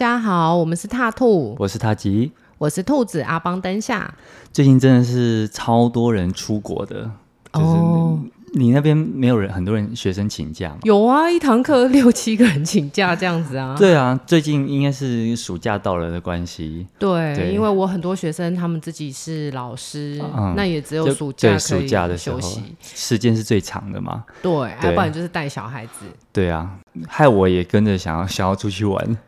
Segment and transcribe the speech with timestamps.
[0.00, 4.14] 家好，我们是踏兔，我是踏吉，我是兔子阿邦嬁夏。
[4.50, 7.02] 最近真的是超多人出国的，
[7.52, 8.18] 就是哦，
[8.54, 10.78] 你那边没有人，很多人学生请假吗？
[10.84, 13.76] 有啊，一堂课六七个人请假这样子啊。
[13.78, 16.86] 对啊，最近应该是暑假到了的关系。
[16.98, 24.24] 对，对因为我很多学生他们自己是老师，嗯那也只有暑假暑假的休息，时间是最长的嘛。
[24.40, 26.06] 对，对要不然就是带小孩子。
[26.32, 26.70] 对啊，
[27.06, 29.18] 害我也跟着想要想要出去玩。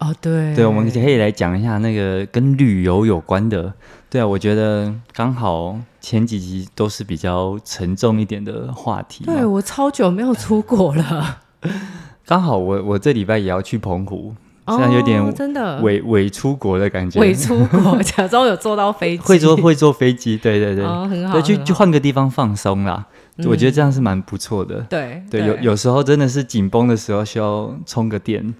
[0.00, 3.72] 哦，对，对，我们可以来讲一下那个跟旅游有关的。
[4.08, 9.24] 对啊，我觉得刚好前几集都是比较沉重一点的话题。
[9.24, 11.40] 对，我超久没有出国了。
[12.26, 17.20] 刚好我我这礼拜也要去澎湖，哦、现在有点真的伪伪出国的感觉。
[17.20, 21.34] 伪出国，假装有坐到飞机，会坐会坐飞机，对对对，哦、很好。
[21.34, 23.06] 对，去好去换个地方放松啦。
[23.36, 24.80] 嗯、我觉得这样是蛮不错的。
[24.88, 28.54] 对对，有有时候真的是紧绷的时候需要充个电，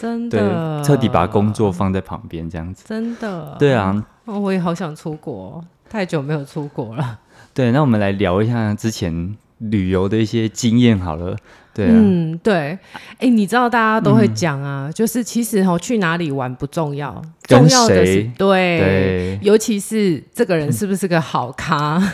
[0.00, 2.84] 真的，对，彻底把工作放在旁边这样子。
[2.86, 4.04] 真的，对啊。
[4.26, 7.18] 哦，我也好想出国，太久没有出国了。
[7.52, 11.36] 对，那我们来聊一下之前旅游的一些经验好了。
[11.74, 12.78] 对、啊，嗯，对。
[13.18, 22.00] 哎，你知道大家都会讲啊，嗯、就是其实哦，去哪里玩不重要，重要的是对，对，尤其是这个人是不是个好咖。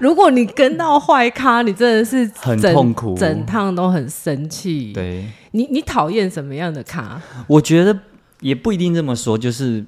[0.00, 4.94] 如果你跟到坏咖，你真的是很痛苦，整趟都很生气。
[4.94, 5.26] 对，
[5.56, 7.20] 你你讨厌什么样的咖？
[7.46, 7.98] 我觉得
[8.40, 9.84] 也不一定这么说，就是。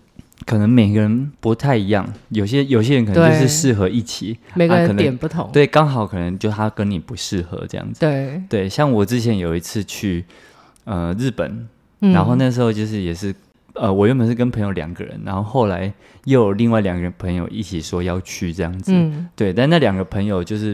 [0.46, 8.00] 可能每个人不太一样，有些有些人可能就是适合一起，每个人点不同，啊、对，刚好可能就他跟你不适合这样子。
[8.00, 10.24] 对对，像我之前有一次去
[10.84, 11.68] 呃日本，
[12.00, 13.34] 嗯，然后那时候就是也是
[13.74, 15.92] 呃我原本是跟朋友两个人，然后后来
[16.24, 20.72] 又有另外两个朋友一起说要去这样子，嗯，对，但那两个朋友就是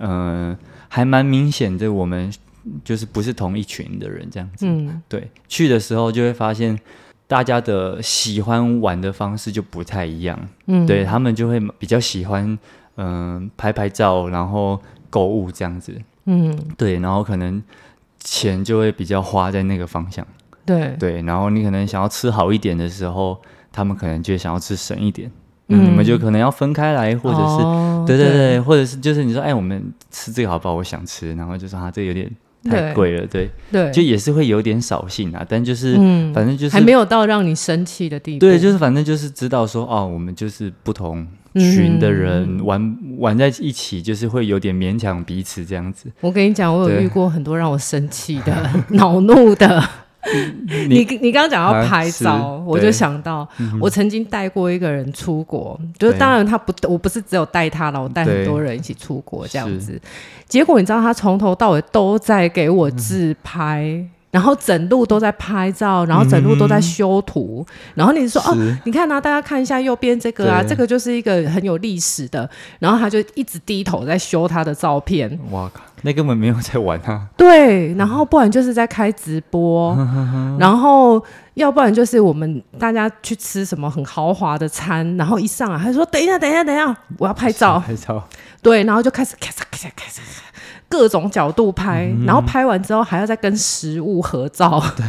[0.00, 2.30] 嗯、呃、还蛮明显的，我们
[2.84, 6.78] 就是不是同一群的人这样子，嗯，对，去的时候就会发现。
[7.30, 12.58] 大家的喜欢玩的方式就不太一样，嗯，对他们就会比较喜欢，
[12.96, 14.80] 嗯、呃，拍拍照，然后
[15.10, 15.92] 购物这样子，
[16.24, 17.62] 嗯，对，然后可能
[18.18, 20.26] 钱就会比较花在那个方向，
[20.64, 20.96] 对。
[20.98, 23.38] 对，然后你可能想要吃好一点的时候，
[23.70, 25.30] 他们可能就想要吃省一点，
[25.66, 30.72] 嗯，你们就可能要分开来，或者是，哦、对对对，对，或者是就是你说，哎，我们吃这个好不好？
[30.72, 32.34] 我想吃，然后就说啊，这个有点。
[32.64, 38.40] 太贵了，对对，就也是会有点扫兴啊，但就是，嗯，反正就是还没有到让你生气的地步。
[38.40, 46.10] 对，就是反正就是知道说，哦，我们就是不同群的人玩、嗯、玩在一起，就是会有点勉强彼此这样子。
[46.20, 49.82] 我跟你讲，我有遇过很多让我生气的、 恼怒的。
[50.88, 53.48] 你你刚刚讲要拍照，啊、我就想到
[53.80, 60.00] 我曾经带过一个人出国，嗯、就是当然他不，我不是只有带他了，我带很多人一起出国这样子。
[60.46, 63.82] 结果你知道他从头到尾都在给我自拍。
[63.82, 68.54] 嗯然后整路都在拍照，然后整路都在修图，嗯、然后你说哦，
[68.84, 72.48] 你看啊，大家看一下右边这个啊，这个就是一个很有历史的，
[72.78, 75.26] 然后他就一直低头在修他的照片。
[75.50, 77.28] 哇靠，那根本没有在玩啊！
[77.36, 79.96] 对，然后不然就是在开直播，
[80.58, 81.22] 然后
[81.54, 88.22] 要不然就是我们大家去吃什么很豪华的餐，然后一上来他说等一下，等一下，等一下，我要拍照，拍照。
[88.62, 90.20] 对，然后就开始咔嚓咔嚓咔嚓。
[90.90, 95.04] 各种角度拍，嗯，然后拍完之后还要再跟食物合照，对，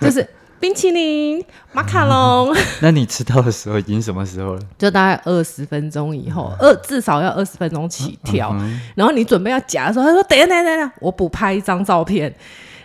[0.00, 0.26] 就是
[0.60, 2.54] 冰淇淋、马卡龙。
[2.82, 4.60] 那你吃到的时候已经什么时候了？
[4.78, 8.80] 就大概二十分钟以后，二至少要二十分钟起跳，嗯。
[8.94, 12.32] 然后你准备要夹的时候，他说：“等一下，等一下，等一下，我补拍一张照片。”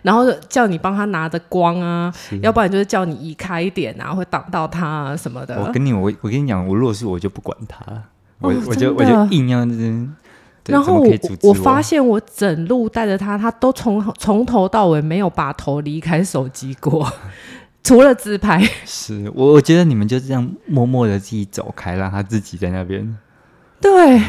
[0.01, 5.59] 然后叫你帮他拿着光啊，要不然就是叫你移开一点啊，会挡到他啊什么的。
[5.59, 7.83] 我跟你我我跟你讲，我如果是我就不管他，
[8.39, 9.65] 我、哦、我就我就硬要
[10.67, 11.11] 然后我
[11.41, 17.11] 我发现我整路带着他，他都从从头到尾没有把头离开手机过，
[17.85, 18.61] 除了自拍。
[18.83, 23.17] 是我我觉得你们就这样默默的自己走开，让他自己在那边。
[23.79, 24.21] 对，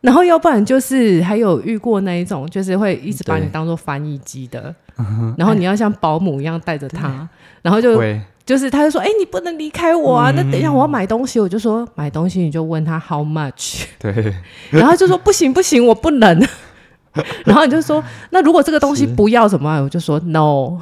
[0.00, 4.74] 然后要不然就是还有遇过那一种，就是会一直把你当做翻译机的，
[5.36, 7.28] 然后你要像保姆一样带着他，
[7.60, 8.00] 然后就。
[8.46, 10.32] 就是，他就说：“哎、欸，你不能离开我啊！
[10.32, 13.84] 嗯、那等一下我要买东西，我就说买东西，你就问他 how much。
[13.96, 14.34] 对，
[14.70, 16.36] 然后就说不行不行，我不能。
[17.44, 19.80] 然后你就说，那如果这个东西不要怎么办？
[19.84, 20.80] 我就说 no。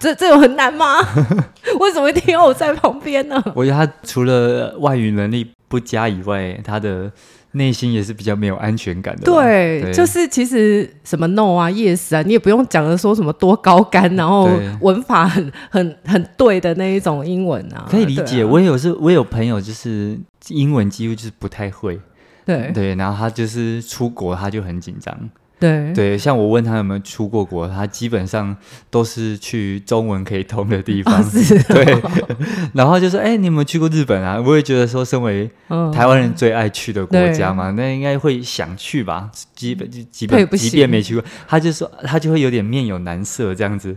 [0.00, 0.96] 这这有很难吗？
[1.78, 3.40] 为什么一定要我在旁边呢？
[3.54, 7.12] 我觉得他除了外语能力不佳以外，他的。
[7.52, 9.22] 内心也是比较没有安全感的。
[9.24, 14.48] 对，对，就是其实什么 no 啊，yes 啊，你也不用讲的说什么多高干，然后
[14.80, 17.88] 文法很很很对的那一种英文啊。
[17.90, 21.98] 可以理解，啊、我也有是，我也有朋友就是英文几乎就是不太会。
[22.46, 25.12] 对对，然后他就是出国他就很紧张。
[25.60, 28.56] 对对，像我问他有没有出过国，他基本上
[28.90, 31.20] 都是去中文可以通的地方。
[31.20, 32.02] 哦、是、哦，对。
[32.72, 35.50] 然后就说：“哎，你有没有去过日本啊？”我也觉得说，身为
[35.92, 39.30] 台湾人最爱去的国家嘛，嗯、那应该会想去吧？
[39.54, 43.94] 基本就基本即便没去过，他就说他就会有点面有难色这样子。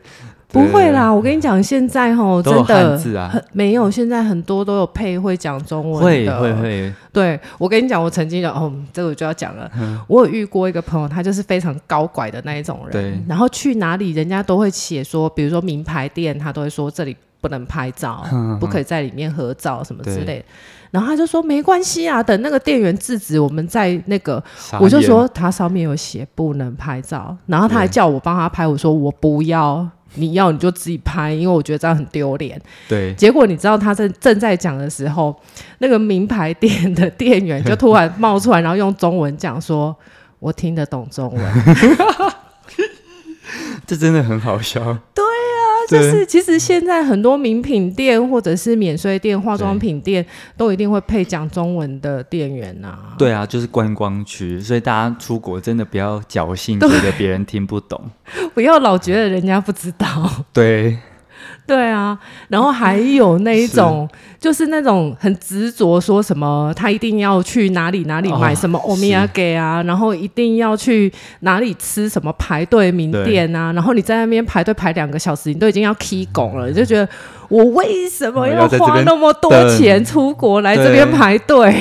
[0.53, 6.39] 不会啦，我跟你讲，现在吼真的字啊，没有，现在很多都有配会讲中文的。
[6.39, 6.93] 会会会。
[7.11, 9.69] 对，我跟你讲，我曾经有哦，这个我就要讲了。
[9.75, 13.25] 嗯、我有遇过一个朋友，他就是非常高拐的那一种人。
[13.27, 20.45] 然后去哪里，人家都会写说，比如说名牌店，他都会说这里不能拍照，嗯、不可以在里面合照什么之类的。
[20.91, 24.43] 然后他就说没关系啊，等那个店员制止，我们在那个，
[24.79, 29.89] 我就说他上面有写不能拍照，然后他还叫我帮他拍，我说我不要。
[30.15, 32.61] 你要你就自己拍，因为我觉得这样很丢脸。
[32.87, 35.35] 对，结果你知道他正正在讲的时候，
[35.79, 39.95] 那个名牌店的店员就突然冒出来，然后用中文讲说
[40.39, 41.43] ：“我听得懂中文。”
[43.87, 44.97] 这真的很好笑。
[45.13, 45.23] 对。
[45.87, 50.25] 就是其实现在很多名品店或者是免税店、化妆品店
[50.57, 53.15] 都一定会配讲中文的店员呐、啊。
[53.17, 58.01] 对啊，就是观光区，所以大家出国真的不要侥幸觉得别人听不懂，
[58.53, 60.07] 不要老觉得人家不知道。
[60.51, 60.97] 对。
[61.65, 62.17] 对啊，
[62.49, 64.33] 然后还有那一种， 是。
[64.43, 71.09] 就是那种很执着，说什么他一定要去哪里哪里买什么欧米茄啊，然后一定要去
[71.39, 77.07] 哪里吃什么排队名店啊，然后你在那边排队排两个小时，你都已经要 K 拱了，你就觉得
[77.47, 81.73] 我为什么要花那么多钱出国来这边排队？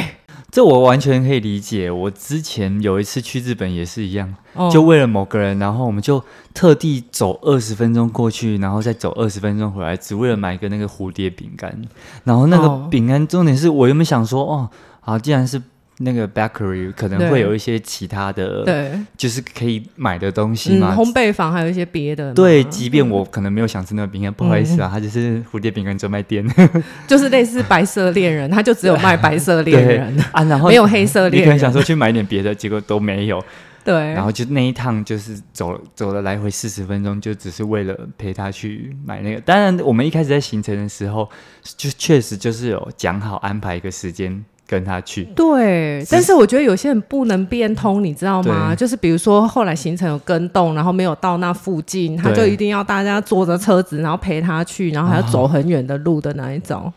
[0.52, 1.90] 这我完全可以理解。
[1.90, 6.22] 我之前有一次去日本也是一样，哦、就为了某个人，然后我们就
[6.54, 11.82] 特地走二十分钟过去，然后再走二十分钟回来，只为了买一个那个蝴蝶饼干。
[12.24, 14.70] 然后那个饼干，重点是我原本想说，哦，
[15.00, 15.60] 好，既然是。
[15.98, 20.94] 那个 bakery 可能会有一些其他的，对，就是可以买的东西嘛。
[20.94, 22.32] 嗯、烘焙坊还有一些别的。
[22.34, 26.44] 对，即便我可能没有想吃那个饼干，嗯、不好意思啊，它就是蝴蝶饼干专卖店，
[27.06, 31.42] 就是类似白色恋人， 它就只有卖白色恋人啊，然后没有黑色恋人。
[31.42, 33.42] 你可能想说去买点别的，结果都没有。
[33.84, 39.40] 对，然后就那一趟就是走走了来回四十分钟，就只是为了陪他去买那个。
[39.40, 41.28] 当然，我们一开始在行程的时候，
[41.76, 44.44] 就确实就是有讲好安排一个时间。
[44.72, 48.74] 跟他去，对，但是我觉得有些人不能变通，你知道吗？
[48.74, 56.90] 就是比如说后来行程有更动，然后没有到那附近，他就一定要大家坐着车子，然后陪他去，然后还要走很远的路的那一种。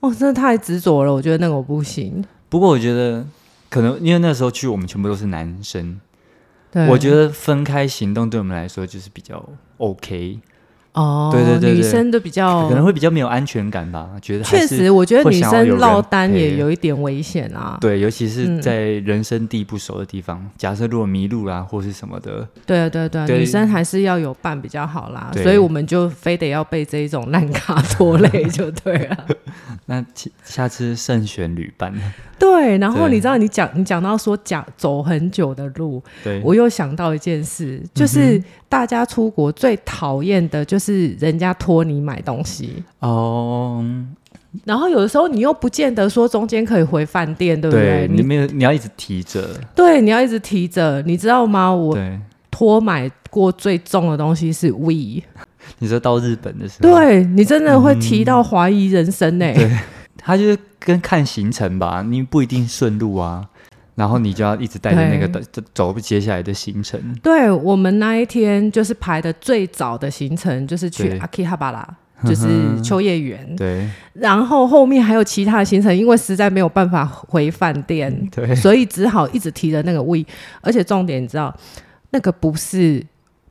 [0.00, 2.24] 哦，哦，真的太执着了，我觉得那个我不行。
[2.48, 3.24] 不过我觉得
[3.68, 6.00] 可能因为那时候去，我们全部都是男生，
[6.88, 10.40] 我觉得分开行动对我们来说就是比较 OK。
[10.92, 14.10] 哦，对对对，女生都比较可能会比较没有安全感吧？
[14.20, 17.78] 觉得确实，我觉得女生落单也有一点危险啊。
[17.80, 25.30] 对，尤其是在人生地不熟的地方，假设如果迷路啦或是什么的，对对对，女生还是要有伴比较好啦。
[25.42, 29.26] 所以我们就非得要被这一种烂咖拖累就对了。
[29.86, 30.04] 那
[30.44, 31.92] 下次慎选旅伴。
[32.38, 43.84] 对，然后你知道你讲你讲到说讲走很久的路，对我又想到一件事，就是大家出国最讨厌的就是人家托你买东西哦。
[44.64, 48.08] 然后有的时候你又不见得说中间可以回饭店，对不对？
[48.10, 49.48] 你没有，你要一直提着。
[49.74, 51.72] 对，你要一直提着，你知道吗？
[51.72, 51.96] 我
[52.50, 55.22] 托买过最重的东西是 We。
[55.78, 59.52] 你说到日本的时候，对你真的会提到怀疑人生呢？
[59.54, 59.78] 对，
[60.16, 60.58] 他就是。
[60.82, 63.46] 跟看行程吧，你不一定顺路啊，
[64.00, 66.98] 然后你就要一直带着那个走走接下来的行程。
[67.22, 71.86] 对，我们那一天就是排的最早的行程，就是去阿基哈巴拉，
[72.24, 72.48] 就是
[72.82, 73.54] 秋叶原。
[73.56, 80.24] 对，然后后面还有其他的行程，因为实在没有办法回饭店， 对，所以只好一直提着那个 We，
[80.62, 81.54] 而且重点你知道，
[82.08, 83.04] 那个不是。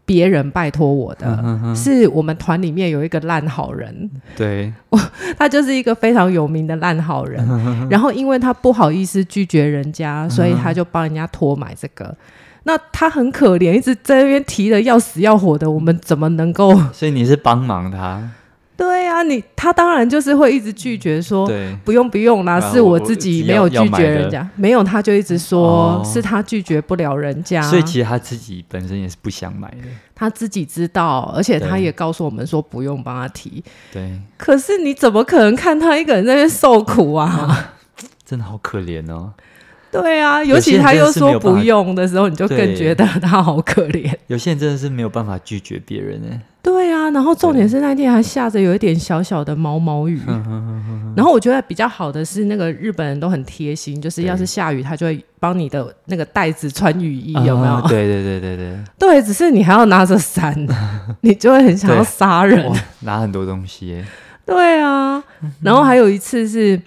[0.10, 4.74] 别人拜托我的，嗯、哼是我们团里面有一个烂好人，对，
[5.38, 7.46] 他就是一个非常有名的烂好人。
[7.48, 12.12] 嗯、然后因为他不好意思拒绝人家，嗯、所以他就帮人家托买这个。
[12.64, 16.76] 那他很可怜，一直在那边提的要死要活的，我们怎么能够？
[16.92, 18.32] 所以你是帮忙他。
[19.10, 21.76] 对呀、啊，你他当然就是会一直拒绝说，对。
[21.84, 29.78] 不用不用啦，是我自己没有拒绝人家，没有他就一直说、哦、是他拒绝不了人家，所以其实他自己本身也是不想买的，
[30.14, 37.26] 他自己知道，而且他也告诉我们说不用帮他提，对，可是你怎么可能看他一个人在那边受苦啊？
[37.26, 37.74] 啊
[38.24, 39.34] 真的好可怜哦。
[39.92, 44.14] 对啊，尤其他又说不用的时候，你就更觉得他好可怜。
[44.28, 46.28] 有些人真的是没有办法拒绝别人呢。
[46.70, 50.22] 对啊，啊，然后重点是那天还下着有一点小小的毛毛雨。
[51.18, 57.74] 然后我觉得比较好的是，那个日本人都很贴心，就是要是下雨，他就会帮你的那个袋子穿雨衣，有没有？
[57.74, 58.78] 哦、对对对对对。
[58.98, 60.56] 对，只是你还要拿着伞，
[61.22, 62.72] 你就会很想要杀人，
[63.02, 64.04] 拿很多东西。
[64.46, 65.22] 对啊，
[65.62, 66.80] 然后还有一次是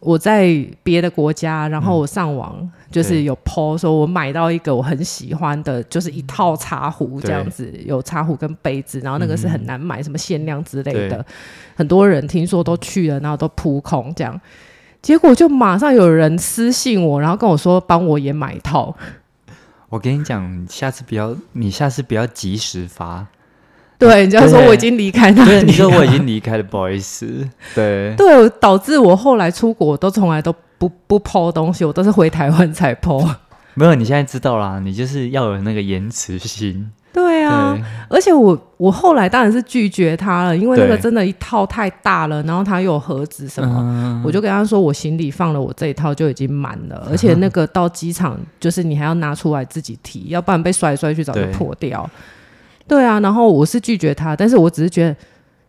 [0.00, 2.56] 我在别的国家，然后我上网。
[2.58, 11.26] 嗯就是有 po 说，我买到一个我很喜欢的，就是一套茶壶这样子，有茶壶跟杯子，然后那个是很难买，什么限量之类的，
[11.74, 14.40] 很多人听说都去了，然后都扑空这样，
[15.02, 18.94] 结果就马上有人私信我，然后跟我说帮我也买一套。
[19.90, 23.26] 我跟你讲，下次不要，你下次不要及时发。
[23.96, 25.50] 对，你就要说我已经离开那里。
[25.50, 27.48] 对，你说我已经离开了，不好意思。
[27.74, 33.28] 对，对，导致我后来出国都从来都不不 po 东西，我都是回台湾才 po。
[33.74, 36.90] 没有，你现在知道啦，你就是要有那个延迟心。
[37.12, 52.08] 对啊，对而且我我后来当然是拒绝他了，因为那个真的一套太大了，然后他又有盒子什么，嗯、我就跟他说我行李放了我这一套就已经满了，而且那个到机场就是你还要拿出来自己提，要不然被摔来摔去早就破掉。
[52.88, 55.16] 对啊，然后我是拒绝他，但是我只是觉得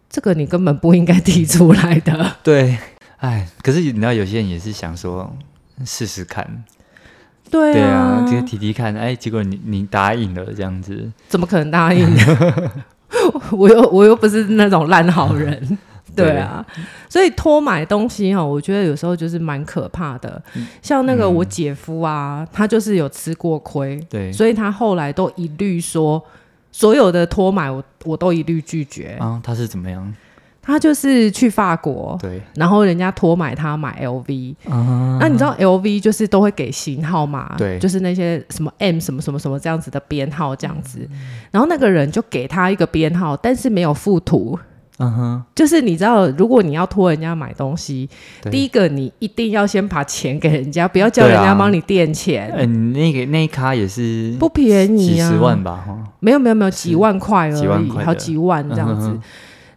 [0.09, 2.35] 这个你根本不应该提出来的。
[2.41, 2.75] 对，
[3.25, 5.35] 哎，可是你知道有些人也是想说
[5.83, 6.63] 试试看。
[7.49, 12.71] 对啊，对啊，这个提提看，哎，结果你你答应了这样子，怎么可能答应呢？
[13.51, 15.77] 我又我又不是那种烂好人。
[16.15, 16.65] 对啊，
[17.09, 20.41] 所以托买东西哈，我觉得有时候就是蛮可怕的。
[20.53, 26.23] 嗯、像那个我姐夫啊，嗯、他就是有吃过亏，对，所以他后来都一律说。
[26.71, 29.39] 所有的托买我我都一律拒绝啊！
[29.41, 30.13] 他是怎么样？
[30.65, 37.53] 他就是去法国，对，然后人家托买他买 LV，啊，那你知道 LV 就是都会给型号嘛？
[37.57, 41.17] 对，就是那些什么 M 什么什么什么这样子的编号这样子，嗯、
[41.51, 44.57] 然后那个人就给他一个编号，但是没有附图。
[44.97, 48.09] 嗯哼，就是你知道，如果你要托人家买东西，
[48.49, 52.49] 第一个你一定要先把钱给人家，不要叫人家帮你垫钱。
[52.51, 55.85] 嗯、啊，呃、那个那一卡也是不便宜啊，几十万吧？
[56.21, 59.07] 没有没有没有，几万块而已，几万好几万这样子。
[59.07, 59.21] 嗯、哼哼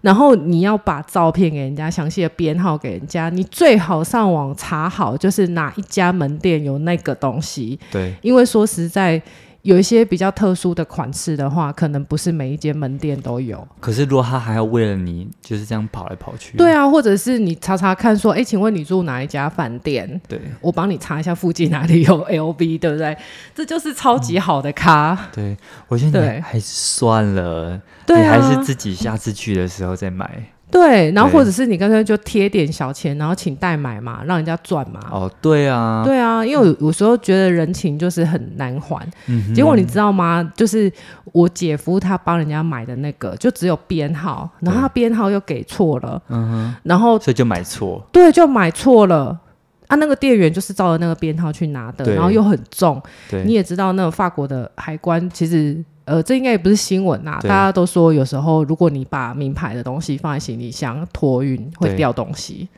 [0.00, 7.78] 然后你要把照片给人家，详细的编号给人家，你最好上网查好，就是哪一家门店有那个东西。
[7.90, 9.20] 对，因为说实在。
[9.62, 13.66] 有一些比较特殊的款式的话，可能不是每一间门店都有。
[13.80, 20.20] 可是如果他还要为了你就是这样跑来跑去，对啊，或者是你查查看说，哎，请问你住哪一家饭店？
[20.28, 23.16] 对，我帮你查一下附近哪里有 LV，对不对？
[23.54, 25.12] 这就是超级好的咖。
[25.12, 25.56] 嗯、对，
[25.88, 30.52] 我觉得你还是算了，对啊、你还是自己下次去的时候再买。
[30.70, 35.00] 对，然后或者是你刚才就贴点小钱，然后请代买嘛，让人家赚嘛。
[35.10, 39.06] 哦，对啊，对啊，因为有时候觉得人情就是很难还。
[39.28, 40.52] 嗯，结果你知道吗？
[40.54, 40.92] 就是
[41.32, 46.20] 我姐夫他帮人家买的那个，就只有编号，然后他编号又给错了。
[46.28, 48.06] 嗯哼，然后所以就买错。
[48.12, 49.38] 对，就买错了。
[49.86, 53.02] 啊，那个店员就是照着那个编号去拿的，然后又很重。
[53.30, 55.82] 对，你也知道，那个法国的海关其实。
[56.08, 62.68] 呃，这应该也不是新闻呐，对大家都说有时候如果你把名牌的东西放在行李箱托运会掉东西，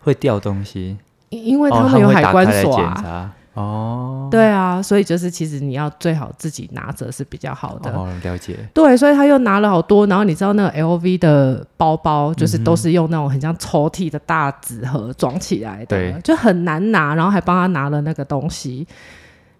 [0.00, 0.96] 会掉东西，
[1.30, 3.34] 因为他们有海关锁啊。
[3.54, 7.88] 哦，对啊，所以就是其实你要最好自己拿着是比较好的。
[7.92, 8.56] 哦，了解。
[8.74, 18.84] 对，所以他又拿了好多，然后你知道那个 LV 的包包就是都是用那种很像抽屉的大纸盒装起来的，对就很难拿，然后还帮他拿了那个东西，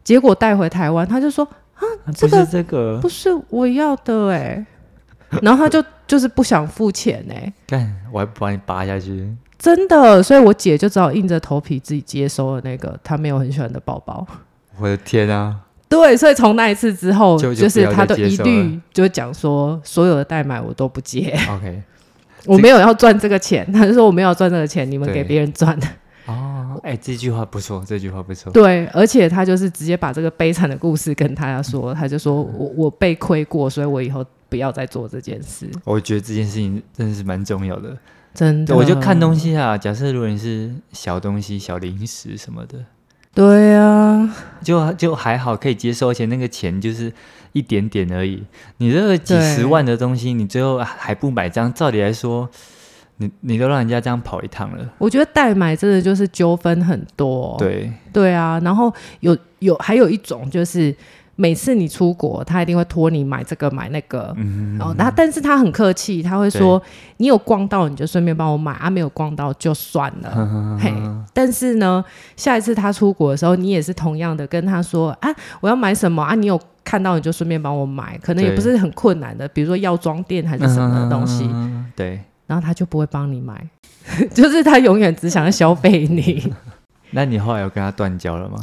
[0.02, 1.47] 结果带回台湾他就说。
[1.75, 1.83] 啊，
[2.14, 4.66] 这个、不是这个，不是我要的哎、欸，
[5.43, 9.28] 然后他就就是不想付钱哎、欸，干，我还不把你拔下去，
[9.59, 14.26] 真的，所以我姐就只好硬着头皮自己接收了那个她没有很喜欢的包包。
[14.78, 15.57] 我的天啊！
[15.88, 21.33] 对，所以从那一次之后，就，就是他都一律就讲说，所有的代买我都不接。
[21.49, 21.83] OK，
[22.47, 25.87] 我没有要赚这个钱，他就说我没有赚这个钱，你们给别人赚的。
[26.26, 28.50] 哦，哎、欸，这句话不错，这句话不错。
[28.50, 35.71] 对，而且他就是直接把这个悲惨的故事跟大家说，嗯、他就说我我被亏过，所以我以后不要再做这件事。
[35.85, 37.95] 我觉得这件事情真的是蛮重要的，
[38.33, 38.75] 真的。
[38.75, 42.78] 我就看东西啊，假设如果你是小东西、小零食什么的，
[43.35, 47.12] 对啊，就就还好可以接受，而且那个钱就是
[47.52, 48.43] 一点点而已。
[48.78, 52.49] 你这个几十万的东西，你最后还不买账，照理来说。
[53.18, 57.54] 你你都让人家这样跑一趟了，我觉得代买真的就是纠纷很多。
[57.59, 57.92] 对。
[58.12, 60.94] 对啊，然后有有还有一种就是
[61.35, 66.80] 每次你出国，他一定会托你买这个买那个，嗯，然后他但是他很客气，他会说
[67.16, 70.94] 你有逛到你就顺便帮我买啊，没有逛到就算了，呵呵呵嘿。
[71.33, 72.04] 但是呢，
[72.37, 75.28] 下一次他出国的时候，你也是同样的跟他说啊，
[75.61, 76.23] 我要买什么？
[76.23, 81.50] 啊，你有看到你就顺便帮我买，可能也不是很困难的，比如说药妆店还是什么的东西，
[81.97, 82.21] 对，
[82.54, 83.68] 然后他就不会帮你买，
[84.32, 86.52] 就是他永远只想要消费你。
[87.11, 88.58] 那你后来有跟他断交了吗？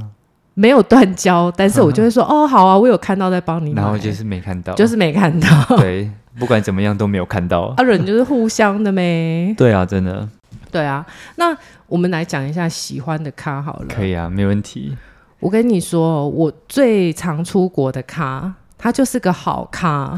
[0.54, 7.74] 没有断交，但是我就会 说哦，好啊，我有看到在帮你买，然后就是没看到，就是没看到，对，不管怎么样都没有看到。
[7.76, 9.54] 啊，人就是互相的咩？
[9.58, 10.26] 对啊，真的。
[10.72, 11.06] 对啊，
[11.36, 11.54] 那
[11.88, 13.88] 我们来讲一下喜欢的咖好了。
[13.90, 14.96] 可以啊，没问题。
[15.42, 20.18] 我跟你说，我最常出国的咖，他就是个好咖。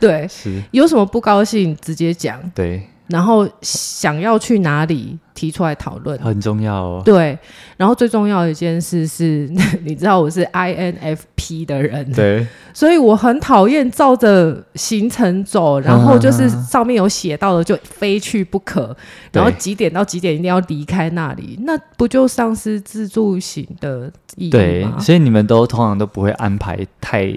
[0.00, 2.40] 对，是有什么不高兴直接讲。
[2.54, 2.82] 对。
[3.10, 7.02] 然后想要去哪里提出来讨论，很重要哦。
[7.04, 7.36] 对，
[7.76, 9.50] 然后最重要的一件事是，
[9.82, 18.96] 你知道我是 INFP 的人，对，所以我很讨厌照着行程走，然后就是上面有写到的就非去不可，
[19.32, 24.52] 然后几点到几点一定要离开那里，那不就丧失自助行的意义吗？
[24.52, 27.34] 对，所以你们都通常都不会安排太。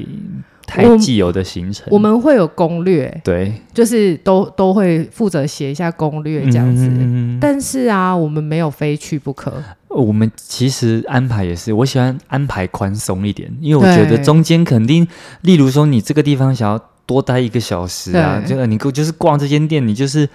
[0.66, 6.88] 太既有的行程，我们会有攻略，对，就是都都会负责写一下攻略这样子。
[6.90, 9.54] 嗯、但是啊，我们没有非去不可。
[9.90, 15.08] 我们其实安排也是，我喜欢安排宽松一点，因为我觉得中间肯定，
[15.42, 20.28] 例如说你这个地方想要多待一个小时啊，就你就是逛这间店，你就是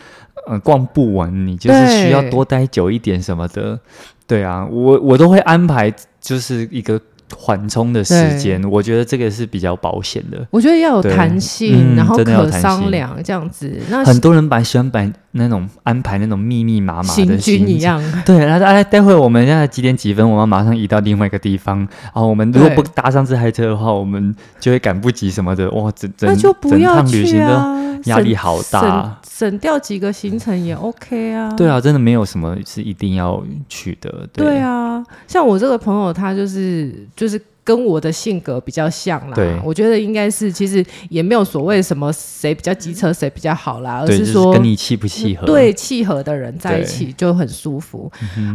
[0.46, 3.80] 呃逛不完，你就是需要多待久一点什么的。
[4.26, 7.00] 对啊，我我都会安排，就是一个。
[7.36, 10.46] 缓冲的时间，我觉得这个是比较保险的。
[10.50, 13.78] 我觉得要有弹性，然后可商量这样子。
[13.90, 18.02] 那很多人把喜欢摆那种安排那种密密麻麻的行军一样。
[18.24, 21.78] 对，然后哎，待会我们现在几点几分，我们马上移到另外一个地方。
[21.78, 25.70] 然后我们如果不搭上这台车的话，我们就会赶不及什么的。
[25.72, 29.17] 哇，整整整趟旅行的压力好大。
[29.38, 31.48] 省掉几个行程也 OK 啊。
[31.56, 34.28] 对啊，真的没有什么是一定要去的。
[34.32, 39.34] 对，对啊，像我这个朋友，他就是就是跟我的性格比较像啦。
[39.34, 45.44] 对，我觉得应该是其实也没有所谓什么谁比较机车谁比较好啦，而是说、就是、跟你契不契合。
[45.44, 48.10] 对，契合的人在一起就很舒服。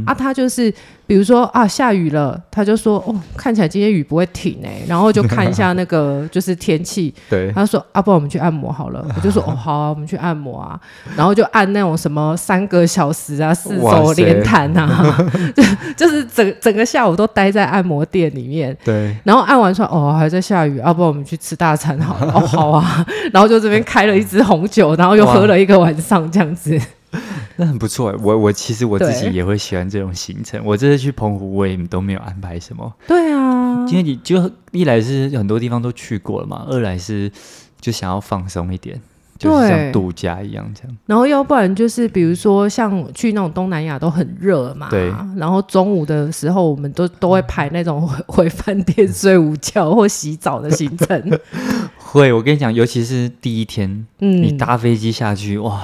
[0.08, 0.74] 啊，他就是。
[1.05, 10.80] 比如说啊，下雨了，他就说哦，看起来今天雨不会停哎，然后就看一下那个就是天气， 对，他说啊，不然我们去按摩好了， 我就说哦，好啊，我们去按摩啊，
[11.17, 15.17] 然后就按那种什么三个小时啊，四手连弹啊，
[15.54, 15.63] 就
[15.97, 26.80] 就是整整个下午都待在按摩店里面，对，然后按完说哦，还在下雨，啊，不然我们去吃大餐好了， 哦，好啊，然后就这边开了一支红酒，然后又喝了一个晚上这样子。
[27.58, 30.60] 那很不错，我我其实我自己也会喜欢这种行程。
[30.66, 32.92] 我这次去澎湖，我也都没有安排什么。
[33.08, 37.32] 对啊，因为你就一来是很多地方都去过了嘛，二来是
[37.80, 39.00] 就想要放松一点，
[39.38, 40.98] 就是像度假一样这样。
[41.06, 45.12] 然后要不然就是比如说像去那种东南亚都很热嘛，对。
[45.36, 51.39] 然后中午的时候，我们都都会排那种 回饭店睡午觉或洗澡的行程。
[51.98, 55.82] 会，我跟你讲，尤其是第一天，嗯，你搭飞机下去，哇。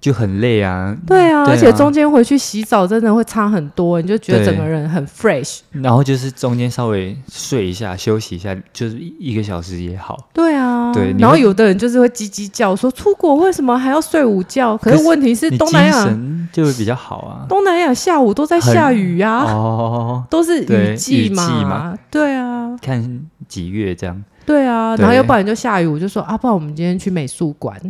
[0.00, 5.58] 就很累啊，对啊，对啊，而且中间回去洗澡真的会差很多，你就觉得整个人很 fresh。
[5.72, 10.16] 然后就是中间稍微睡一下、休息一下，就是一个小时也好。
[10.32, 11.14] 对啊，对。
[11.18, 14.76] 然后有的人就是会叽叽叫说出国为什么还要睡午觉？
[14.78, 16.18] 可是问题是东南亚
[16.50, 17.44] 就会比较好啊。
[17.46, 24.24] 东南亚下午都在下雨啊， 哦，都是雨季嘛，雨季嘛，对啊，看几月这样。
[24.46, 27.80] 对啊，然后要不然就下雨，我就说啊，不然我们今天去美术馆。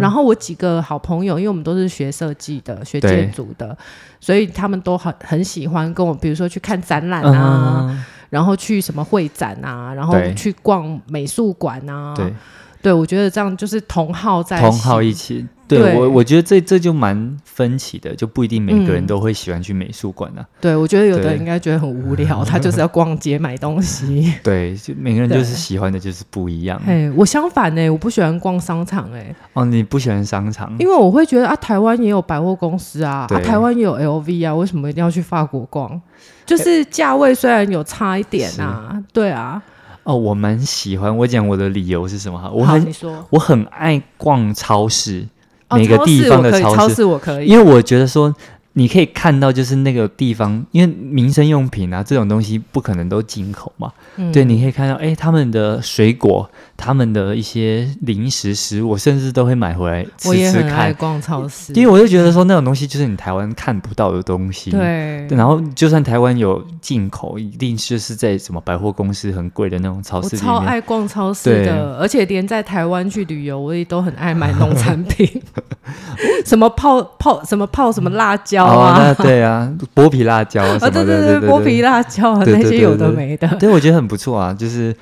[0.00, 3.76] 然后我几个好朋友，因为我们都是学设计的、学建筑的，
[4.20, 12.12] 所以他们都很很喜欢跟我，比如说去看展览啊，嗯、然后去什么会展啊，然后去逛美术馆啊。
[12.16, 12.34] 对，
[12.82, 15.46] 对我觉得这样就是同好在同好一起。
[15.66, 20.44] 对，对我，我觉得这这就蛮分歧的，就不一定每个人都会喜欢去美术馆啊。
[20.60, 24.34] 对，我觉得有的人应该觉得很无聊，他就是要逛街买东西。
[24.44, 26.80] 对，就每个人就是喜欢的就是不一样。
[26.86, 29.34] 哎，我相反呢，我不喜欢逛商场哎。
[29.54, 30.74] 哦，你不喜欢商场？
[30.78, 36.00] 因为我会觉得啊，台湾也有百货公司啊，啊，台湾也有 LV 啊，为什么一定要去法国逛？
[36.44, 39.62] 就是价位虽然有差一点啊，对啊。
[40.02, 41.16] 哦，我蛮喜欢。
[41.16, 42.50] 我讲我的理由是什么哈？
[42.50, 42.94] 我很，
[43.30, 45.26] 我很爱逛超市。
[45.74, 48.34] 每个地方的超市，超市我可以，因为我觉得说，
[48.74, 53.92] 你可以看到，就是那个地方，因为民生用品啊这种东西不可能都进口嘛。
[54.16, 60.30] 嗯、对，你可以看到，哎，他们的水果他们的一些零食食物，我甚至都会买回来吃吃看。
[60.30, 64.70] 我也很爱逛超市，因为我就觉得说那种东西就是你台湾看不到的东西。
[64.70, 65.26] 对。
[65.28, 70.36] 然后就算台湾有进口，一定就是在什么百货公司很贵的那种超市。
[70.36, 75.42] 我超爱逛超市的，而且连在台湾去旅游，我也都很爱买农产品。
[76.44, 79.14] 什么泡泡什么泡什么辣椒啊？
[79.16, 80.78] 哦、对啊，剥皮辣椒啊。
[80.78, 83.48] 对对对，剥皮辣椒啊，那些有的没的。
[83.56, 84.94] 对，我觉得很不错啊，就是。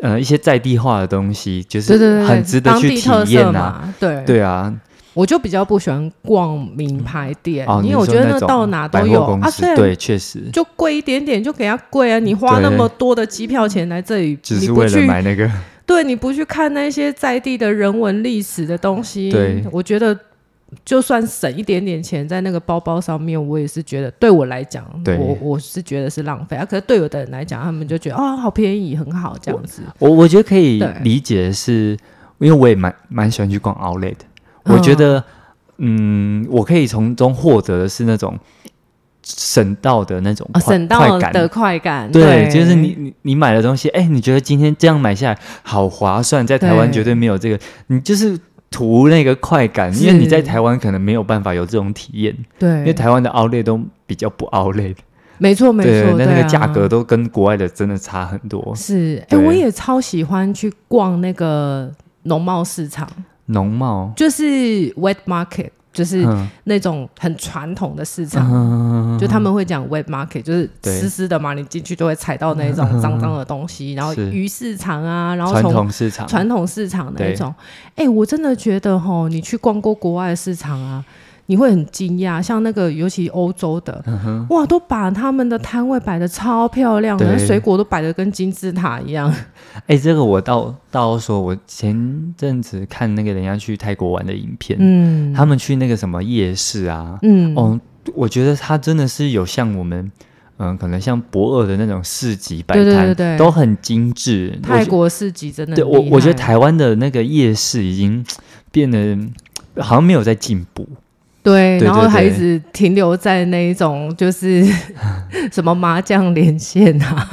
[0.00, 3.92] 呃，一些在地化的东西，就是很值得去体验啊。
[3.98, 4.74] 对对啊，
[5.14, 9.50] 我就比较不喜欢逛名牌店，因为我觉得那到哪都有啊。
[9.76, 12.18] 对，确实就贵一点点就给他贵啊！
[12.18, 15.50] 你花那么多的机票钱来这里，只是为了买那个？
[15.86, 20.18] 对，你不去看那些在地的人文历史的东西，对，我觉得。
[20.84, 24.84] 就算省一点点钱在那个包包上面，我也是觉得对我来讲，
[25.18, 26.64] 我我是觉得是浪费啊。
[26.64, 29.82] 可是对有的人来讲，他们就觉得啊、哦，好便宜，很好这样子。
[29.98, 31.98] 我我觉得可以理解的是，
[32.38, 34.24] 因为我也蛮蛮喜欢去逛 Outlet 的。
[34.64, 35.18] 我觉得，
[35.78, 38.38] 嗯，嗯，我可以从中获得的是那种
[39.24, 42.10] 省到的那种省到的快感。
[42.12, 48.38] 对，就是你你你买的东西，哎，你觉得今天这样买下来好划算，在台湾绝对没有这个，你就是。
[48.70, 54.94] 图那个快感，因为你在台湾可能没有办法有这种体验，对，因为台湾的 outlet 都比较不 outlet，
[55.38, 58.72] 没错没错，那那个价格都跟国外的真的差很多。
[58.76, 61.90] 是，哎，我也超喜欢去逛那个
[62.22, 63.08] 农贸市场，
[63.46, 64.12] 农贸？
[64.16, 64.44] 就是
[64.94, 65.70] wet market。
[65.92, 66.26] 就是
[66.64, 73.94] 那种很传统的市场，嗯、就他们会讲 wet market，就是湿湿的嘛，你进去都会踩到那种脏脏的东西。
[73.94, 77.54] 然后鱼市场啊，然后从传统市场、传统市场那种。
[77.96, 81.04] 哎、欸，我真的觉得吼，你去逛过国外的市场啊。
[81.50, 89.28] 你会很惊讶，像那个尤其欧洲的，嗯、哇，都把他们的摊位摆的超漂亮，的水果都摆的跟金字塔一样。
[89.88, 97.80] 哎、欸，这个我倒倒说，我前阵子看那个人家去泰国玩的影片，嗯，他们去那个什么夜市啊，嗯，哦，
[98.14, 99.98] 我觉得他真的是有像我们，
[100.58, 104.56] 嗯、呃，可能像博尔的那种市集摆摊，对对对，都很精致。
[104.62, 108.24] 泰国市集真的对我，我觉得台湾的那个夜市已经
[108.70, 109.18] 变得
[109.82, 110.86] 好像没有在进步。
[111.42, 114.64] 对，然后还一直停留在那一种，就是
[115.50, 117.28] 什么麻将连线啊。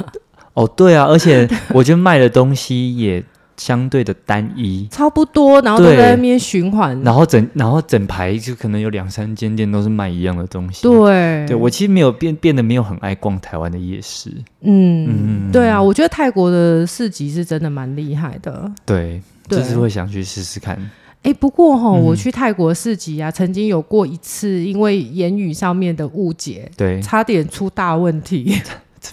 [0.54, 3.22] 哦，对啊，而且我觉得卖的东西也
[3.56, 10.82] 相对的单一，差不多，然后都在那边循环，然后整然后整排就可能有两三间店都是卖一样的东西。
[10.82, 14.30] 对，对我其实没有变变得没有很爱逛台湾的夜市。
[14.62, 18.68] 嗯嗯，对啊，我觉得泰国的市集是真的蛮厉害的。
[18.84, 20.76] 对，就是会想去试试看。
[21.22, 28.56] 哎，不过哈、哦，嗯、我去泰国市集啊，曾经有过一次，因为言语上面的误解，对， 差点出大问题。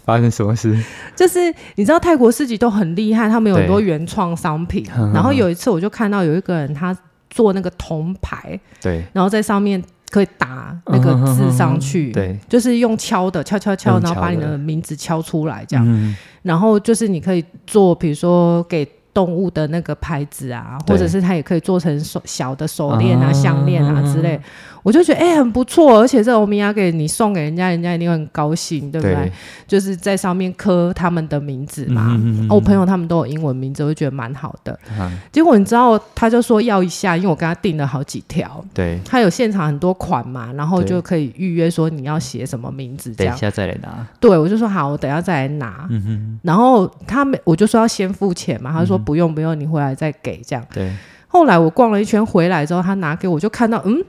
[0.04, 0.78] 发生什么事？
[1.16, 4.86] 就是你知道泰国市集都很厉害，他们有很多原创商品。
[5.14, 6.96] 然后有一次，我就看到有一个人他
[7.30, 15.86] 做那个铜牌，对，然后在上面可以打那个字上去，对、嗯，就是用敲的，敲敲敲，然后把你的名字敲出来，这样。
[15.88, 18.88] 嗯、然后就是你可以做，比如说给。
[19.16, 24.40] 动物的那个牌子啊，或者是它也可以做成手小的手链啊、项链啊之类。
[24.86, 29.16] 我就觉得哎、欸、很不错，而且这欧米亚给你送给人家，人家一定会很高兴，对不对？
[29.16, 29.32] 对，
[29.68, 32.12] 就是在上面刻他们的名字嘛。
[32.12, 34.80] 嗯嗯嗯，我朋友他们都有英文名字，我就觉得蛮好的。
[35.00, 38.64] 嗯、结果你知道，他就说要一下，因为我跟他订了好几条。
[38.76, 43.34] 对，他有现场很多款嘛，然后就可以预约说你要写什么名字这样。
[43.34, 44.06] 等一下再来拿。
[44.20, 45.88] 对，我就说好，我等一下再来拿。
[45.90, 46.40] 嗯哼。
[46.44, 50.64] 然后他们，我就说要先付钱嘛，他说不用不用，你回来再给这样。
[50.72, 50.94] 对。
[51.28, 54.06] 后来我逛了一圈回来之后，他拿给我就看到嗯。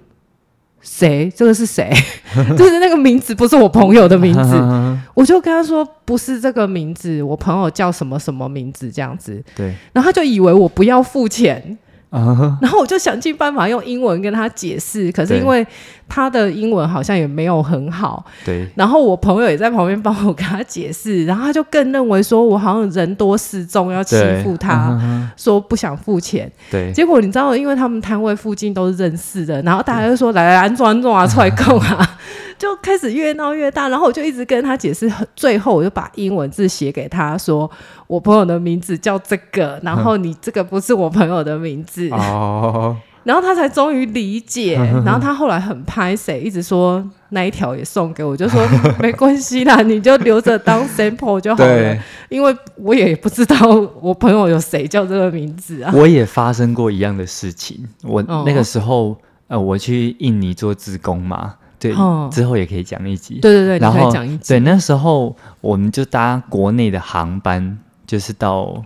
[0.80, 1.32] 谁？
[1.36, 1.92] 这个是谁？
[2.56, 4.54] 就是那个名字不是我朋友的名字，
[5.14, 9.42] 我就跟他说不是这个名字，我朋友叫什么什么名字这样子。
[9.54, 11.76] 对，然后他就以为我不要付钱。
[12.10, 15.66] 然后我就想尽办法用英文跟他解释，可是因为
[16.08, 18.66] 他的英文好像也没有很好，对。
[18.74, 24.98] 然后我朋友也在旁边帮我跟他解释，然后他就更认为说我好像人多势众要欺负他，
[25.36, 26.50] 说不想付钱。
[26.70, 26.92] 对。
[26.92, 32.18] 结果你知道，因为他们摊位附近都是认识的，然后大家就说来来来，安坐安坐啊，出来供啊，
[32.58, 33.88] 就开始越闹越大。
[33.88, 37.70] 然后我就一直跟他解释，最后我就把英文字写给他说。
[38.08, 48.64] 我朋友的名字叫这个，然后你这个不是我朋友的名字，哦，然后他才终于理解， 然后他后来很拍谁，一直说那一条也送给我，就说
[49.02, 53.56] 没关系啦，你就留着当 sample 就好了，因为我也不知道
[54.00, 55.90] 我朋友有谁叫这个名字啊。
[55.92, 61.56] 我也发生过一样的事情，我那个时候、哦、呃，我去印尼做志工嘛。
[61.78, 63.40] 对，哦、之后也可以讲一集。
[63.40, 64.12] 对对对，然后。
[64.46, 67.78] 对，那时候我们就搭国内的航班。
[68.06, 68.84] 就是到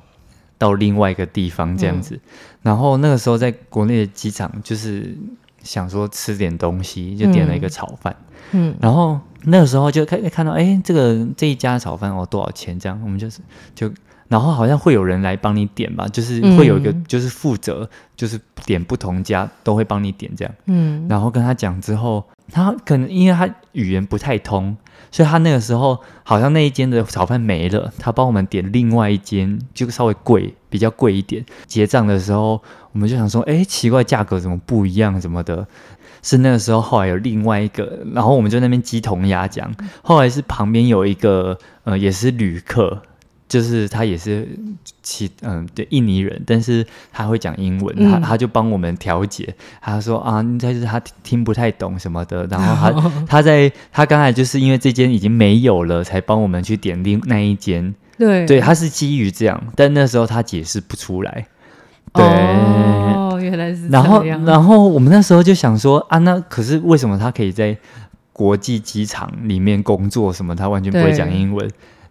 [0.57, 2.14] 到另外一个地方这样子。
[2.14, 2.20] 嗯、
[2.62, 5.14] 然后那个时候在国内的机场，就是
[5.62, 8.16] 想说吃点东西，就点了一个炒饭。
[8.53, 12.81] 嗯，然后那个时候就看看到，哎，这个这一家炒饭哦多少钱？
[12.81, 13.40] 这样我们就是
[13.74, 13.92] 就。
[14.29, 20.55] 然后好像会有人来帮你点吧，就是会有一个就是负责，就是点不同家都会帮你点这样。
[20.66, 24.77] 嗯，然后跟他讲之后，他可能因为他语言不太通，
[25.11, 31.45] 所以他那个时候好像那一间的炒饭没了，他帮我们点另外一间，就稍微贵，比较贵一点。
[31.67, 32.61] 结账的时候，
[32.93, 35.21] 我们就想说，哎，奇怪，价格怎么不一样？
[35.21, 35.67] 什么的？
[36.23, 39.73] 是那个时候，后来有另外一个，然后我们就那边鸡同鸭讲。
[40.03, 43.03] 后来是旁边有一个，呃，也是旅客。
[43.51, 44.49] 就是他也是
[45.03, 49.53] 其嗯对印尼人，但是他会讲英文，嗯、他他就帮我们调解。
[49.83, 57.93] 他说啊，他就是他听不太懂什么的，然后他、哦、 他在他刚才就是因为这间已经没有了，才帮我们去点另那一间。
[58.17, 61.47] 对对，他是基于这样，但那时候他解释不出来。
[62.15, 64.05] 对哦，原来是这样。
[64.05, 67.77] 然后然后我们那时候就想说啊，那可是为什么他可以在
[68.33, 70.33] 国际机场里面工作？
[70.33, 71.69] 什么他完全不会讲英文？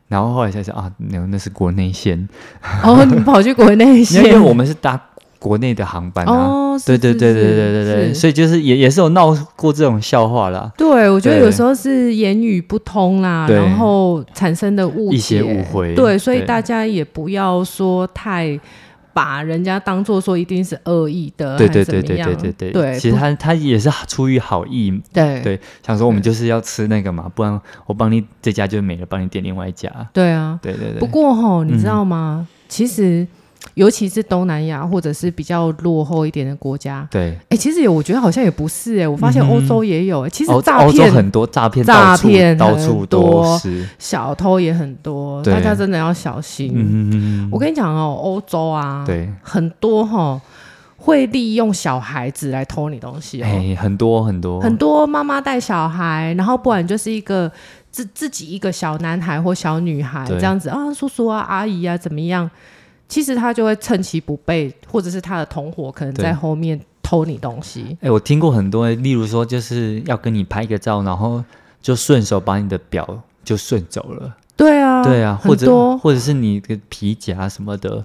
[0.09, 2.27] 然后后来才知道啊，那那是国内线。
[2.83, 4.25] 哦，你跑去国内线？
[4.25, 4.99] 因为我们是搭
[5.39, 6.33] 国内的航班啊。
[6.33, 10.69] 哦，对对对对对对对，所以就是也也是有闹过这种笑话啦。
[10.77, 15.95] 对，我觉得有时候是言语不通啦，然后产生的误解、一些误会。
[15.95, 18.59] 对，所以大家也不要说太。
[19.13, 22.99] 把人家当做说一定是恶意的，对对对对对对对，对。
[22.99, 29.89] 其实他他也是出于好意，对对，想说我们就是要吃那个嘛，不然我帮你这家就没了，帮你点另外一家。
[30.13, 30.99] 对啊，对对对。
[30.99, 32.47] 不过吼，你知道吗？
[32.67, 33.27] 其实。
[33.73, 46.71] 尤其是东南亚或者是比较落后一点的国家，对，哎、欸，其实也，我觉得好像也不是哎、欸，我发现欧洲也有、欸，其实诈骗、欧洲很多诈骗，诈骗到处多是，小偷也很多，大家真的要小心。
[46.73, 50.39] 嗯、我跟你讲哦，欧洲啊，对，很多哈
[50.97, 54.59] 会利用小孩子来偷你东西哦，欸、很多很多。
[54.61, 57.51] 很多妈妈带小孩，然后不然就是一个
[57.91, 62.49] 自自己一个小男孩或小女孩这样子啊，叔叔啊阿姨啊怎么样？
[63.09, 67.97] 其实他就会趁其不备，或者是他的同伙可能在后面偷你东西。
[67.99, 71.43] 哎、欸，我听过很多，例如说就是要跟你拍个照，然后
[71.81, 74.37] 就顺手把你的表就顺走了。
[74.55, 78.03] 对啊，对啊，或者或者是你的皮夹什么的。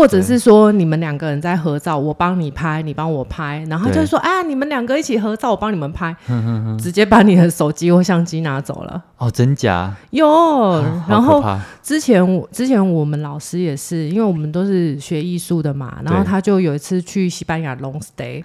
[0.00, 6.16] 或者是说你们两个人在合照，我帮你拍，你帮我拍，然后他就说：“啊，你们两个一起合照，我帮你们拍。”
[6.80, 9.02] 直接把你的手机或相机拿走了。
[9.18, 9.94] 哦，真假？
[10.08, 10.82] 有。
[11.06, 11.44] 然后
[11.82, 18.42] 之前我之前我们老师也是，因为我们都是学艺术的嘛，然后他就有一次去西班牙 long stay。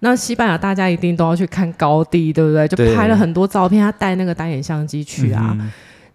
[0.00, 2.68] 那西班牙大家一定都要去看高地，对不对？
[2.68, 5.56] 就拍了很多照片，他带那个单眼相机去啊。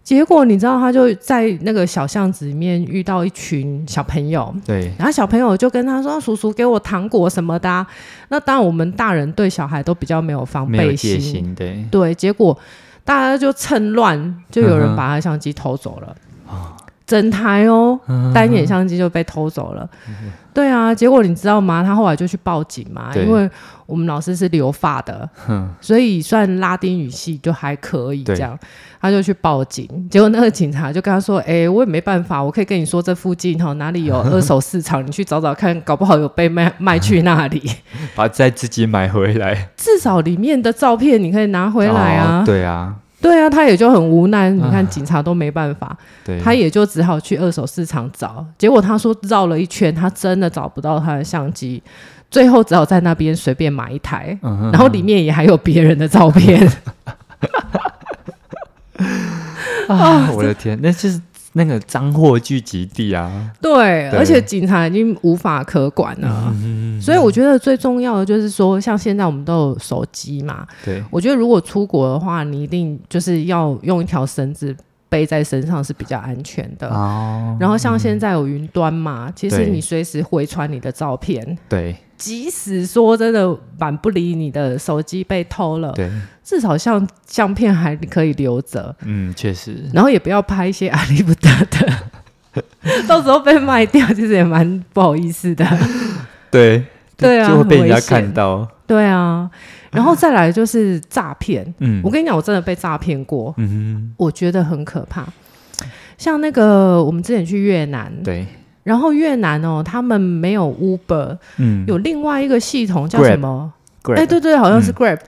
[0.06, 7.84] 结果你知道，他就在那个小巷子里面遇到一群小朋友，对，然后小朋友就跟他说：“叔叔，给我糖果什么的啊。”
[8.30, 12.14] 那当然，我们大人对小孩都比较没有防备心，心，对对。
[12.14, 12.56] 结果
[13.04, 16.14] 大家就趁乱，就有人把他相机偷走了，
[16.48, 17.98] 啊，整台哦，
[18.32, 19.90] 单眼相机就被偷走了。
[20.54, 21.82] 对啊，结果你知道吗？
[21.82, 23.50] 他后来就去报警嘛，因为
[23.86, 25.28] 我们老师是留法的，
[25.80, 28.58] 所以算拉丁语系就还可以这样。
[29.00, 37.62] 他就去报警，结果那个警察就跟他说：“哎、欸，我也没办法，我可以跟你说这附近哈哪里有二手市场，你去找找看，搞不好有被卖卖去那里，
[38.16, 39.68] 把再自己买回来。
[39.76, 42.40] 至少里面的照片你可以拿回来啊。
[42.40, 42.96] 哦”对啊。
[43.18, 44.50] 对啊，他也就很无奈。
[44.50, 48.44] 你看，警察都没办法，对，他也就只好去二手市场找。
[48.58, 51.82] 结果他说绕了一圈，他真的找不到他的相机，
[52.30, 56.66] 最后只好在那边随便买一台，嗯、哼哼然后里面也还有别人的照片。
[59.88, 60.30] 啊！
[60.32, 61.20] 我的天，那就是。
[61.58, 74.76] 那个赃货聚集地啊，对，对，而且警察已经无法可管了，嗯、所以我觉得最重要的就是说，像现在我们都有手机嘛，对，我觉得如果出国的话，你一定就是要用一条绳子
[75.08, 76.90] 背在身上是比较安全的。
[76.90, 81.96] 哦，然后像现在有云端嘛，嗯、其实你随时回传你的照片，对。
[82.16, 86.10] 即使说真的，蛮不理你的手机被偷了，对，
[86.42, 88.94] 至少像相片还可以留着。
[89.02, 89.84] 嗯，确实。
[89.92, 92.62] 然后也不要拍一些阿里不得的，
[93.08, 95.66] 到时候被卖掉，其实也蛮不好意思的。
[96.50, 96.84] 对，
[97.16, 98.66] 对啊，就会被人家看到。
[98.86, 99.50] 对啊，
[99.90, 101.74] 然后再来就是诈骗。
[101.80, 103.52] 嗯，我跟你讲，我真的被诈骗过。
[103.58, 105.26] 嗯哼，我觉得很可怕。
[106.16, 108.46] 像那个我们之前去越南，对。
[108.86, 113.72] 然后越南哦，他们没有 Uber，嗯，有另外一个系统叫什么？
[114.14, 115.18] 哎，对对，好像是 Grab。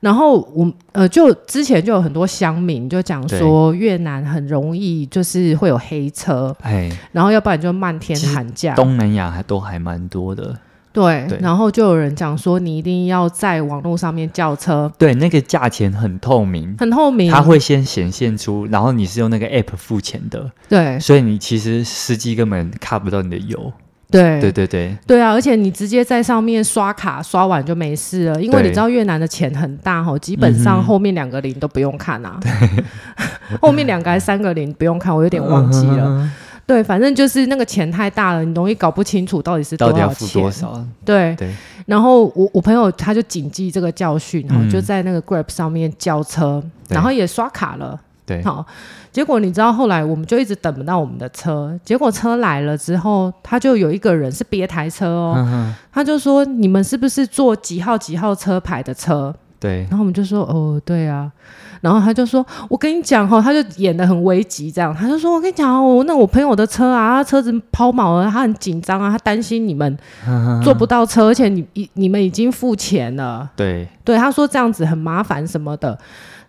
[0.00, 8.74] 然后我呃，就之前就有很多乡民就讲说，越南很容易就是会有黑车，哎，然后要不然就漫天喊价。
[8.74, 10.54] 东南亚还都还蛮多的。
[10.98, 14.90] 对，对，然后就有人讲说，你一定要在网络上面叫车。
[14.98, 20.50] 对，那个价钱很透明，很透明，它会先显现出，然后你是用那个 app 付钱的。
[20.68, 23.72] 对，所以你其实司机根本看不到你的油。
[24.10, 25.32] 对，对对对，对啊！
[25.32, 32.40] 而且你直接在上面刷卡刷完就没事了，因为你知道越南的钱很大哈，基本上后面两个零都不用看啊。
[32.40, 32.84] 对，
[33.60, 36.06] 后面两个还三个零不用看，我有点忘记了。
[36.06, 36.32] 嗯
[36.68, 40.02] 对，反正就是那个钱太大了，你容易搞不清楚到底是多少钱。
[40.02, 40.84] 到底要付多少？
[41.02, 41.50] 对对。
[41.86, 47.98] 然后我我朋友他就谨记这个教训，然后，就在那个 Grab 上面叫车，然后也刷卡了。
[48.26, 48.42] 对。
[48.44, 48.66] 好，
[49.10, 59.34] 结果你知道后来我们就一直等不到我们的车，结果车来了之后，他就有一个人是别台车哦，嗯、他就说，你们是不是坐几号几号车牌的车？
[59.58, 59.86] 对。
[59.88, 61.32] 然后我们就说哦，对啊。
[61.80, 69.98] 然后他就说：“我跟你讲哈，他就演的很危急，这样他就说：我跟你讲，哦那我朋友的车啊，他车子抛锚了，他很紧张啊，他担心你们
[70.62, 73.48] 坐不到车，而且你你你们已经付钱了。
[73.54, 75.98] 对对，他说这样子很麻烦什么的。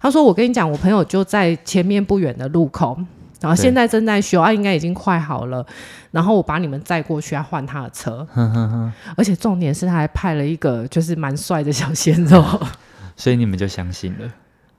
[0.02, 2.98] 他说我跟你讲，我朋友就在前面不远的路口，
[3.42, 5.66] 然后现在正在修啊，应该已经快好了。
[6.12, 8.26] 然后我把你们载过去，要换他的车。
[9.16, 12.44] 而且重点是他还派了一个就是蛮帅的小鲜肉，
[13.16, 14.28] 所以你们就相信了。”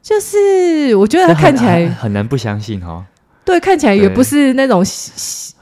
[0.02, 3.04] 就是我觉得他看起来很难不相信哦。
[3.44, 4.84] 对，看起来也不是那种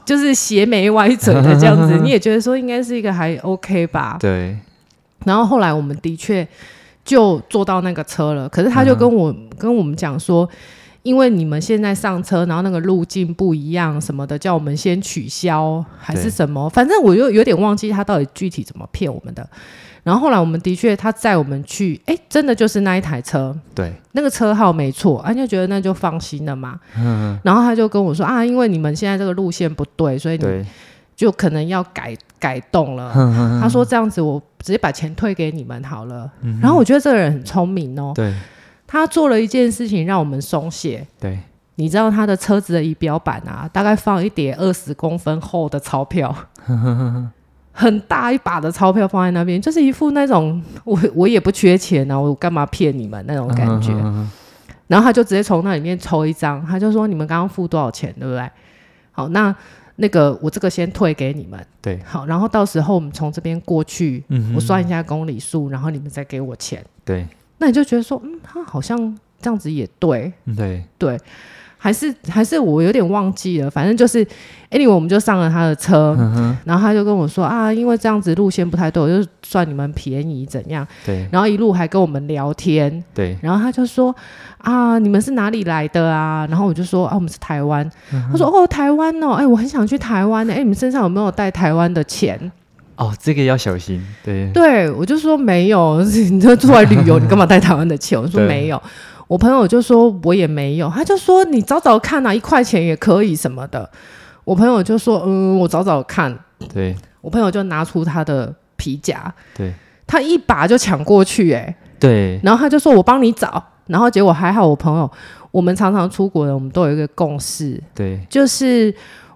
[0.05, 4.17] 就是斜眉歪嘴的这样子， 你也觉得说应该是一个还 OK 吧？
[4.19, 4.57] 对。
[5.25, 6.47] 然后后来我们的确
[7.03, 10.47] 就坐到那个车了，可是他就跟我、嗯、跟我们讲说，
[11.03, 16.69] 因为你们现在上车，然后那个路径不一样什么的，叫我们先取消还是什么？
[16.69, 19.47] 反正我又有点忘记他到底具体怎么骗我们的。
[20.03, 26.79] 然后后来我们的确，他载我们去，哎，真的就是那一台车，对，那个车号没错，啊，就觉得那就放心了嘛。
[26.97, 27.37] 嗯。
[27.43, 30.65] 然后他就跟我说啊，因为你们现在这个路线不对，所以你
[31.15, 33.13] 就可能要改改动了。
[33.61, 36.29] 他说这样子，我直接把钱退给你们好了。
[36.41, 36.59] 嗯。
[36.61, 38.13] 然后我觉得这个人很聪明哦。
[38.15, 38.33] 对。
[38.87, 41.05] 他做了一件事情让我们松懈。
[41.19, 41.37] 对。
[41.75, 46.35] 你知道他的车子的仪表板啊，大概放一叠二十公分厚的钞票。
[47.79, 53.93] 很大一把的钞票放在那边，就是一副那种我我也不缺钱啊，我干嘛骗你们那种感觉。
[54.87, 58.49] 然后他就直接从那里面抽一张，他就说：“你们刚刚付多少钱，对不对？
[59.13, 59.55] 好，那
[59.95, 61.57] 那个我这个先退给你们。
[61.81, 64.21] 对，好，然后到时候我们从这边过去，
[64.53, 66.83] 我算一下公里数，然后你们再给我钱。
[67.05, 67.25] 对，
[67.59, 68.97] 那你就觉得说，嗯，他好像
[69.39, 71.17] 这样子也对，对对。”
[71.81, 74.23] 还是还是我有点忘记了，反正就是
[74.69, 80.85] ，anyway，我们就上了他的车，嗯，然后他就跟我说啊，因为这样子路线不太对，我就算你们便宜怎样？
[81.05, 84.13] 对，然后一路还跟我们聊天，对，然后他就说
[84.57, 86.45] 啊，你们是哪里来的啊？
[86.49, 87.89] 然后我就说啊，我们是台湾。
[88.11, 92.51] 嗯、他说哦，台湾哦，哎，我很想去台湾呢，哎，你们身上有没有带台湾的钱？
[92.97, 98.19] 哦，这个要小心，对，对我就说没有， 你就出来旅游，你干嘛带台湾的钱？
[98.21, 98.81] 我说没有。
[99.29, 103.87] 我朋友就说，我也没有，他就说你找找看啊，一块钱也可以什么的。
[104.43, 106.35] 我朋友就说，嗯，我找找看。
[106.73, 109.71] 对，我朋友就拿出他的皮夹，对，
[110.07, 115.09] 他一把就抢过去，欸，哎，对，然后他就说我帮你找，然后结果还好，我朋友，
[115.51, 118.91] 我们常常出国的，我们都有一个共识，对，就是。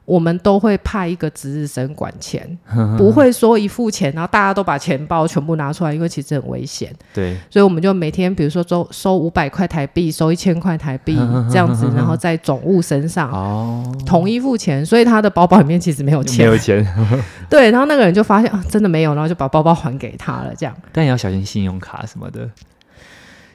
[0.06, 2.58] 我们都会派一个值日生管钱，
[2.98, 6.94] 不会说一付钱，然后大家都把钱包全部拿出来，因为其实很危险。
[7.14, 11.16] 对，所以我们就每天，比如说收收五百块台币，收一千块台币
[11.50, 16.86] 这样子， 然后在总务身上哦，统一付钱，所以他的包包里面其实没有钱，没有钱。
[17.50, 20.76] 对，然后那个人就发现啊，真的没有，然后就把包包还给他了，这样。
[20.92, 22.50] 但也要小心信用卡什么的。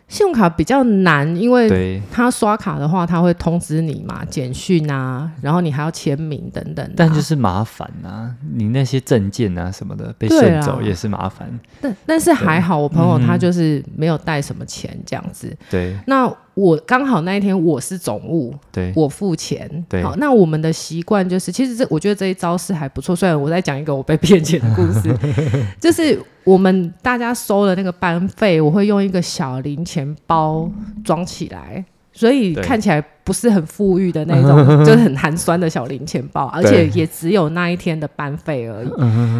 [0.09, 6.93] 信用卡比较难，因为他刷卡的话，他会通知你嘛，简讯啊，然后你还要签名等等。
[6.97, 11.49] 但就是麻烦啊，你那些证件啊什么的被顺走也是麻烦。
[11.81, 15.57] 但但是还好，我朋友他就是没有带什么钱这样子。
[15.71, 16.29] 对，那。
[16.59, 20.03] 我刚好那一天我是总务，对，我付钱，对。
[20.03, 23.15] 好，那我们的习惯就是，其实这我觉得这一招是还不错。
[23.15, 25.17] 虽然我在讲一个我被骗钱的故事，
[25.81, 30.69] 就是我们大家收了那个班费，我会用一个小零钱包
[31.05, 38.91] 装起来，所以看起来不是很富裕的那种， 就是很寒酸的小零钱包，而且也只有那一天的班费而已。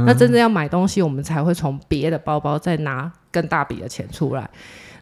[0.07, 4.49] 那真正要买东西，我们才会从别的包包再拿更大笔的钱出来。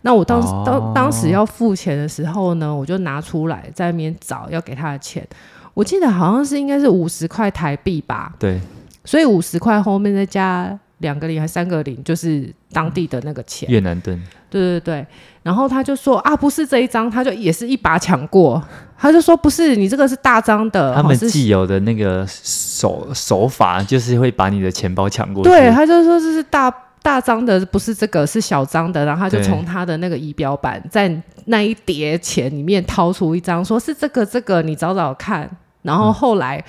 [0.02, 5.26] 那我当时当、哦、当时要付钱的时候呢，我就拿出来在那边找要给他的钱，
[5.74, 8.32] 我记得好像是应该是五十块台币吧。
[8.38, 8.60] 对，
[9.04, 13.68] 所以五十块后面再加两个零还三个零，就是当地的那个钱。
[13.68, 14.22] 越南盾。
[14.48, 15.06] 对对对，
[15.42, 18.62] 然后他就说啊，不是这一张，他就也是一把抢过，
[18.96, 20.94] 他就说不是，你这个是大张的。
[20.94, 25.50] 他们既有的那个手手法，就是会把你的钱包抢过去。
[25.50, 26.72] 对，他就说这是大
[27.06, 29.04] 大张的，不是这个，是小张的。
[29.04, 31.08] 然后他就从他的那个仪表板，在
[31.44, 35.48] 那一叠钱里面掏出一张，说是这个这个，你找找看。
[35.82, 36.60] 然后后来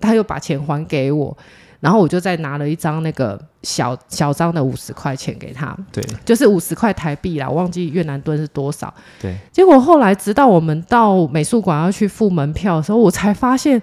[0.00, 1.36] 他又把钱还给我。
[1.80, 8.92] 然后我就再拿了一张那个小小张的五十块钱给他，对，就是五十块台币啦，我忘记越南盾是多少。
[9.20, 13.82] 对，结果后来直到我们到美术馆要去付门票的时候，我才发现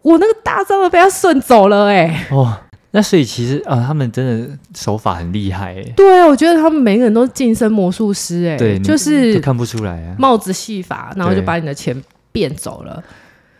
[0.00, 2.56] 我那个大张的被他顺走了、欸，哎，哦，
[2.96, 11.94] 那所以其实啊、呃，他们真的手法很厉害、对啊，我觉得他们每个人都是近身魔术师、欸，哎，对，就是看不出来啊，帽子戏法，然后就把你的钱
[12.32, 13.04] 变走了。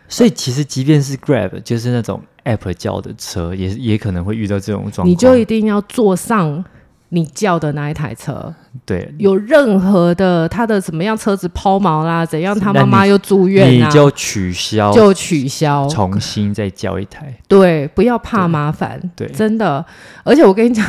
[0.09, 2.21] 所以其实即便是 Grab，就是那种。
[2.47, 6.63] App 叫的车也也可能会遇到这种状况，你就一定要坐上
[7.09, 8.53] 你叫的那一台车。
[8.85, 17.33] 对，有任何的他的怎么样车子抛锚啦，怎样他妈妈又住院啊，你就取消，就取消，重新再叫一台。
[17.47, 18.99] 对，不要怕麻烦。
[19.15, 19.83] 对，真的。
[20.23, 20.85] 而且我跟你讲，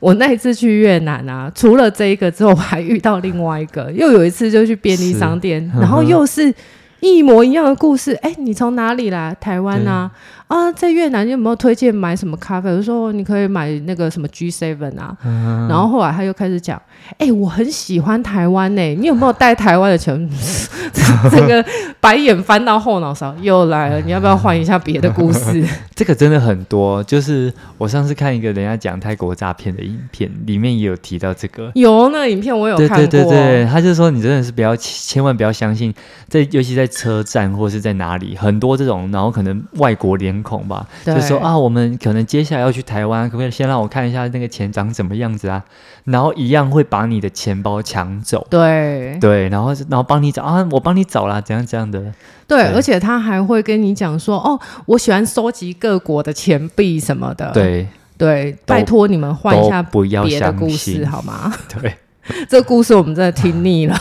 [0.00, 6.54] 我那一次去越南啊，除了这一个之后，我还遇到另外一个，又有一次就去便利商店，然后又是。
[7.02, 9.34] 一模一样的故事，哎、欸，你从哪里来？
[9.40, 10.10] 台湾啊，
[10.50, 12.68] 啊，在越南你有没有推荐买什么咖啡？
[12.70, 16.76] 我说你可以买那个什么 G Seven 啊、嗯，然后后来他又开始讲，
[17.18, 20.28] 哎、欸，我很喜欢台湾呢、欸，你有没有带台湾的钱？
[21.30, 21.64] 这个
[22.00, 25.64] 白眼翻到后脑勺，又来了，你要不要换一下别的故事？
[25.94, 31.70] 这个真的很多，就是我上次看一个人家讲泰国诈骗的影片，里面也有提到这个。
[31.74, 35.94] 有那个影片我有看过，对对对对，他就说你真的是不要千万不要相信，
[36.26, 45.62] 在尤其在车站或是在哪里，很多这种，然后可能外国脸孔吧，就说啊，我们可能接下来要去台湾，可不可以先让我看一下那个钱长什么样子啊？
[46.04, 49.18] 然后一样会把你的钱包抢走，对。
[49.20, 52.12] 对，然后然后帮你找啊，我帮你找啦，怎样这样的，
[52.46, 57.86] 对，而且他还会跟你讲说，哦，我喜欢收集各国的钱币什么的，对。
[58.16, 61.50] 对，拜托你们换一下别的故事好吗？
[61.80, 61.96] 对，
[62.50, 63.98] 这个故事我们真的听腻了。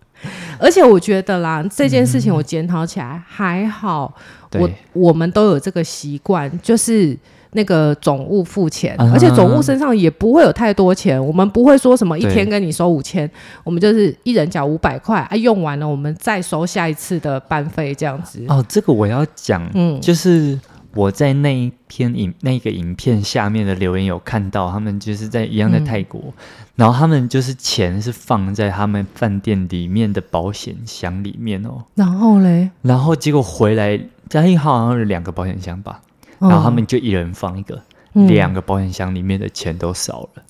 [0.58, 7.16] 而且我觉得啦，这件事情我检讨起来还好，嗯、我我们都有这个习惯，就是
[7.52, 13.30] 那个总务付钱，嗯、而且总务身上也不会有太多钱，我们不会说什么一天跟你收五千，
[13.64, 18.44] 我们就是一人缴五百块啊，用完了我们再收下一次的班费这样子。
[18.48, 20.58] 哦，这个我要讲，嗯，就是。
[20.94, 26.32] 我在那一篇影那个影片下面的留言有看到，他们就是在一样在泰国，嗯，
[26.76, 31.84] 然后他们就是钱是放在他们饭店里面的保险箱里面哦。
[31.94, 36.00] 然后嘞，然后结果回来，嘉义好像是两个保险箱吧，
[36.38, 37.80] 然后他们就一人放一个，
[38.14, 40.42] 嗯，两个保险箱里面的钱都少了。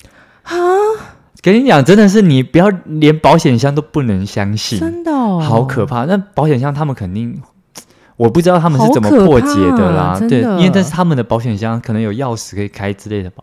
[0.43, 0.55] 啊！
[1.41, 6.05] 跟你讲，真的是你不要连保险箱都不能相信，真的，哦，好可怕。
[6.05, 7.41] 那保险箱他们肯定。
[8.17, 13.41] 我不知道他们是怎么破解的啦，的对，因为但是他们的保险箱可能有钥匙可以开之类的吧，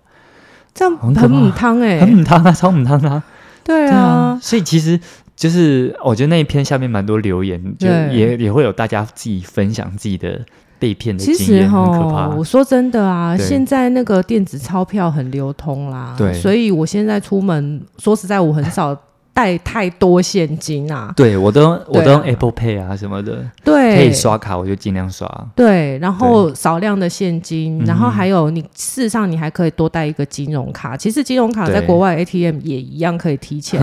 [0.74, 3.22] 这样很母汤哎，很母汤啊，超母汤啊，
[3.64, 5.00] 对啊，所以其实
[5.36, 10.40] 就是我觉得那一篇下面蛮多留言，就也也会有大家自己分享自己的
[10.78, 12.28] 被骗的经验，很可怕。
[12.28, 18.98] 我说真的啊，现在那个电子钞票很流通啦，对，所以我现在出门说实在我很少。
[19.36, 21.12] 带太多现金啊！
[21.14, 25.28] 对我都我都用 Apple Pay 啊什么的，对，可以刷卡我就尽量刷。
[25.54, 30.96] 对，然后少量的现金，然后还有你事实上你还可以多带一个金融卡。
[30.96, 33.78] 其实金融卡在国外 ATM 也一样可以提钱。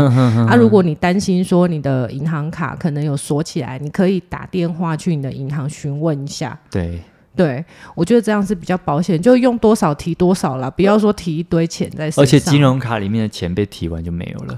[0.47, 6.57] 啊，如果你担心说你的银行卡可能有锁起来，你可以打电话去你的银行询问一下。
[6.71, 6.99] 对，
[7.35, 12.23] 对我觉得这样是比较保险，就用多少提多少啦，不要说提一堆钱在身上。
[12.23, 14.57] 而且金融卡里面的钱被提完就没有了。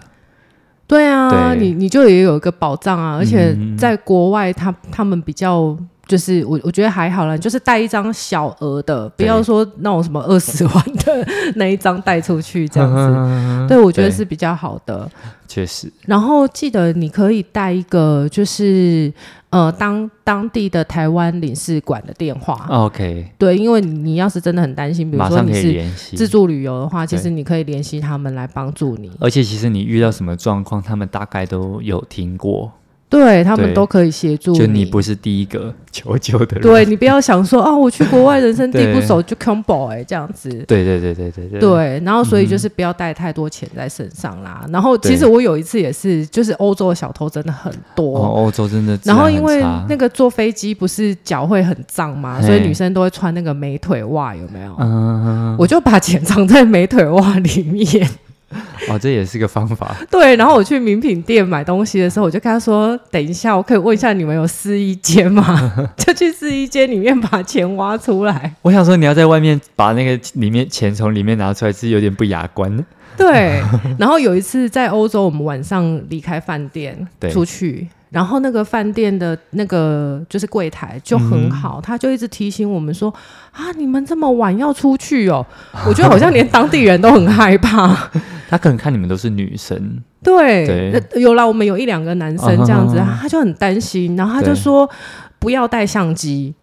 [0.88, 1.59] 对啊，对。
[1.59, 5.75] 你你就也有一个保障啊，而且在国外他，他他们比较
[6.07, 15.09] 就是我我觉得还好啦，就是带一张小额的，不要说那种什么二十万的那一张带出去这样子， 对，我觉得是比较好的，
[15.47, 15.91] 确实。
[16.05, 19.11] 然后记得你可以带一个就是。
[19.56, 29.10] 呃，当当地的台湾领事馆的电话，OK，对，因为你要是真的很担心，比如说你是自助旅游的话，其实你可以联系他们来帮助你。
[29.22, 32.70] 而且其实你遇到什么状况，他们大概都有听过。
[33.08, 36.62] 对他们都可以协助，就你不是第一个 求救的人。
[36.62, 40.49] 对，你不要想说哦，我去国外人生地不熟就 combo 哎这样子。
[40.68, 41.60] 对对对对对对。
[41.60, 44.62] 对，然后所以就是不要带太多钱在身上啦。
[44.66, 48.18] 嗯、然后其实我有一次也是，就是欧洲的小偷真的很多。
[48.18, 48.99] 哦，欧洲真的。
[49.03, 54.76] 然后因为那个坐飞机不是脚会很脏嘛，所以女生都会穿那个美腿袜，有没有？
[54.80, 55.56] 嗯。
[55.58, 58.10] 我就把钱藏在美腿袜里面。
[58.88, 59.96] 哦，这也是个方法。
[60.10, 68.54] 对，然后我去名品店买东西的时候，我就跟他说：“等一下，我可以问一下你们有试衣间吗？” 就去试衣间里面把钱挖出来。
[68.62, 72.86] 我想说，你要在外面把那个里面钱从里面拿出来，是有点不雅观。
[73.18, 73.62] 对。
[73.98, 77.88] 然后有一次在欧洲，我们晚上离开饭店出去。
[78.16, 83.13] 然后那个饭店的那个就是柜台就很好，嗯、他就一直提醒我们说
[83.51, 85.45] 啊，你们这么晚要出去哦。
[85.86, 87.93] 我觉得好像连当地人都很害怕。
[88.47, 94.89] 他可能看你们都是女生，对，对有啦，我们有一两个男生这样子，啊、他就很担心，然后他就说
[95.38, 96.55] 不要带相机。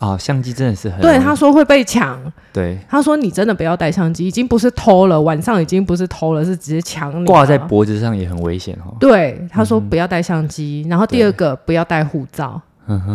[0.00, 2.20] 哦，相机真的是很对，他说会被抢。
[2.52, 7.26] 对，他说你真的不要带相机，已经不是偷了，晚上已经不是偷了，是直接抢你。
[7.26, 8.96] 挂在脖子上也很危险哦。
[8.98, 12.60] 对，他说不要带相机，嗯、然后第二个不要带护照。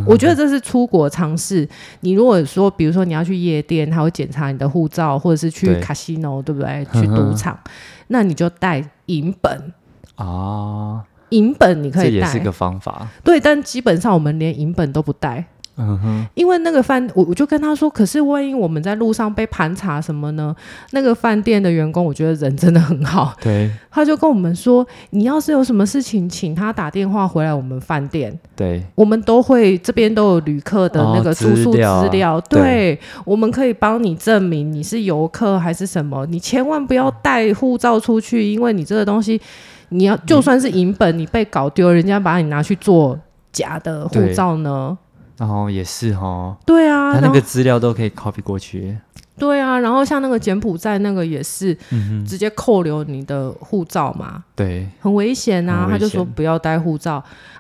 [0.07, 1.67] 我觉得这是出国常识。
[1.99, 6.87] 你如果说，比如说你要去夜店，他会检查你的护照，或者是去 casino，对，对不对？
[6.93, 7.59] 去赌场，
[8.07, 9.73] 那你就带银本
[10.15, 13.05] 啊，银本你可以带，这也是个方法。
[13.21, 15.43] 对，但基本上我们连银本都不带。
[15.77, 20.55] 嗯哼，因为那个饭，我我就跟他说，可是万一我们在路上被盘查什么呢？
[20.91, 23.33] 那个饭店的员工，我觉得人真的很好。
[23.41, 28.37] 对，他就跟我们说，你要是有什么事情，请他打电话回来我们饭店。
[28.55, 36.25] 对，我们都会这边都有旅客的那个住宿资料，哦、资料对，对，我们可以帮你证明你是游客还是什么。
[36.27, 39.41] 你千万不要带护照出去，因为你这个东西，
[39.89, 43.19] 你要就算是银本，你被搞丢，人家把你拿去做
[43.51, 44.97] 假的护照呢？
[45.37, 48.97] 然后也是哦，对啊，他那个资料都可以 copy 过去。
[49.37, 51.77] 对啊，然后像那个柬埔寨那个也是，
[52.25, 54.43] 直接扣留你的护照嘛。
[54.55, 55.87] 对，很危险啊！
[55.89, 57.15] 他就说不要带护照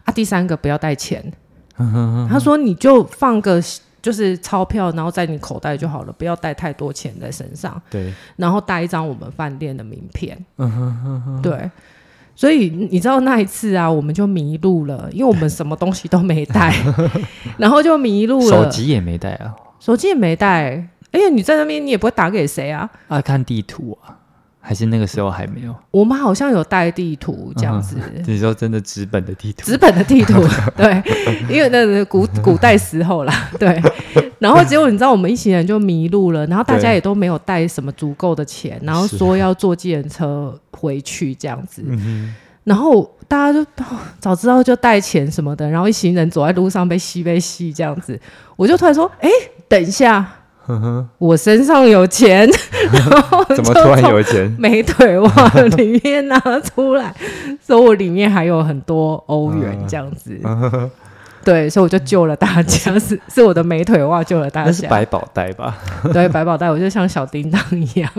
[0.05, 0.13] 啊。
[0.13, 1.21] 第三个不要带钱，
[2.29, 3.61] 他说你就放个
[4.01, 7.81] 就是钞票，然后在你口袋就好了，不要带太多钱在身上。
[7.89, 10.37] 对，然后带一张我们饭店的名片。
[11.43, 11.69] 对。
[12.35, 16.73] 所以你知道那一次啊，我们就迷路了，因为我们什么东西都没带，
[17.57, 18.49] 然后就迷路了。
[18.49, 20.89] 手机也没带啊，手机也没带。
[21.11, 22.89] 哎呀，你在那边你也不会打给谁啊？
[23.07, 24.19] 啊，看地图啊。
[24.67, 27.97] 还是那个时候还没有，我们好像有带地图这样子。
[28.01, 29.61] 嗯、 你说真的纸本的地图？
[29.63, 30.43] 纸本的地图，
[30.75, 31.03] 对，
[31.47, 33.79] 因为那个古 古代时候啦，对。
[34.39, 41.83] 然后结果你知道，我们一行人就迷路了，然后大家也都没有带什么足够的钱，然后说要坐计程车回去这样子。
[41.83, 41.93] 啊、
[42.63, 48.19] 然后大家就、哦、早知道就带钱什么的，然后一行人走在路上被吸被吸这样子，
[48.55, 49.29] 我就突然说：“哎，
[49.67, 50.27] 等一下。”
[50.67, 52.49] 呵呵，我身上有钱，
[52.91, 54.51] 然后怎么突然有钱？
[54.57, 57.13] 美腿袜里面拿出来，
[57.65, 60.39] 说我里面还有很多欧元这样子。
[60.43, 60.89] 嗯、
[61.43, 64.67] 对，所以我就救了大家，是是我的美腿袜救了大家。
[64.67, 65.77] 那是百宝袋吧？
[66.11, 68.11] 对，百宝袋，我就像小叮当一样。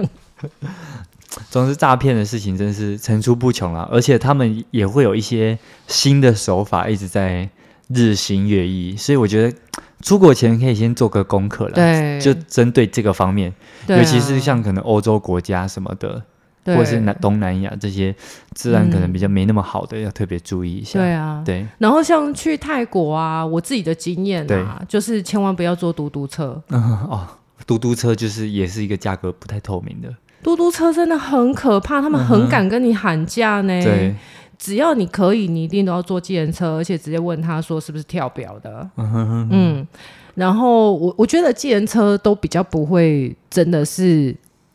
[1.51, 7.49] 总之，诈骗的事情真是层出不穷了，而且他们也会有一些新的手法一直在
[7.89, 9.57] 日新月异，所以我觉得。
[10.03, 13.51] 出国前可以先做个功课了，对，就针对这个方面，
[13.89, 16.23] 啊、尤其是像可能欧洲国家什么的，
[16.67, 18.15] 或者是南东南亚这些
[18.55, 20.99] 治安可能比较没那么好的，嗯、要特别注意一下。
[20.99, 21.67] 对啊，对。
[21.79, 26.63] 然后像去泰国啊，我自己的经验啊，就是千万不要坐嘟嘟车。
[26.69, 27.27] 嗯 哦，
[27.67, 30.15] 嘟嘟车就是也是一个价格不太透明的。
[30.43, 33.73] 嘟嘟车真的很可怕，他们很敢跟你喊价呢。
[33.81, 34.15] 嗯、对。
[34.59, 38.89] 只要你可以，你一定都要坐计程车，而且直接问他说是不是跳表的。
[38.97, 39.87] 嗯哼哼哼，嗯，
[40.35, 44.35] 然后我我觉得计程车都比较不会真的是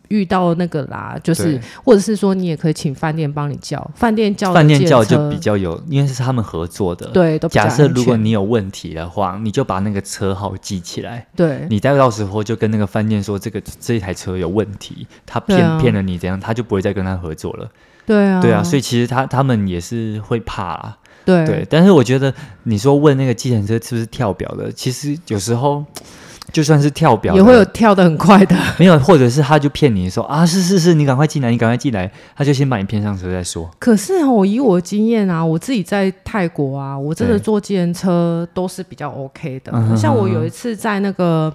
[0.09, 7.07] 遇到那个啦，就是或者是说你也可以请饭店帮你叫，饭店叫饭店叫就比较有，因为是他们合作的。
[7.07, 11.25] 对，都假设如果你有问题的话，你就把那个车号记起来。
[11.35, 17.69] 对，你待会到时候就跟那个饭店说这个这一台车有问题，他骗骗、啊、了你，怎样他就不会再跟他合作了。
[18.05, 21.45] 对啊，对啊，所以其实他他们也是会怕啊，对。
[21.45, 22.33] 对，但是我觉得
[22.63, 25.83] 你说问那个计程车是不是跳表的，其实有时候
[26.51, 33.69] 就算是跳表也会有跳的很快的， 没有，或者是他就骗你说啊，是是是，你赶快进来，你赶快进来，他就先把你骗上车再说。
[33.79, 41.53] 可是哦，我以我的经验啊，我自己在泰国啊，我真的坐计程车都是比较 OK 的，像我有一次在那个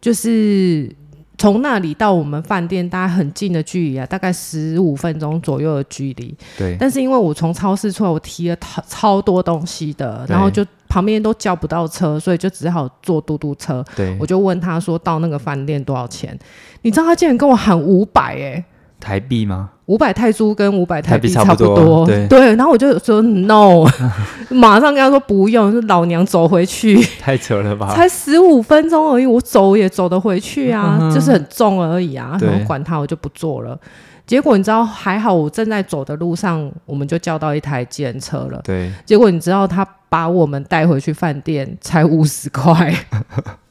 [0.00, 0.90] 就是。
[1.38, 6.34] 从那里到我们饭店大概很近的距离啊，大概十五分钟左右的距离。
[6.56, 6.76] 对。
[6.80, 13.84] 但是因为我从超市出来，我提了超超多东西的，然后就旁边都叫不到车，所以就只好坐嘟嘟车。
[13.94, 14.16] 对。
[14.18, 16.38] 我就问他说到那个饭店多少钱？
[16.82, 18.64] 你知道他竟然跟我喊五百哎。
[19.06, 19.70] 台币吗？
[19.86, 23.84] 五百泰铢跟五百台币差不多，不多对，对，然后我就说 no，
[24.50, 27.00] 马上跟他说不用，是老娘走回去。
[27.20, 27.94] 太扯了吧？
[27.94, 32.36] 才十五分钟而已，我走也走得回去啊，嗯、就是很重而已啊。
[32.40, 33.78] 然后管他，我就不坐了。
[34.26, 38.60] 结果你知道，还好我正在走的路上，我们就叫到一台计程车了。
[38.64, 38.90] 对。
[39.04, 42.92] 结果你知道，他把我们带回去饭店才五十块。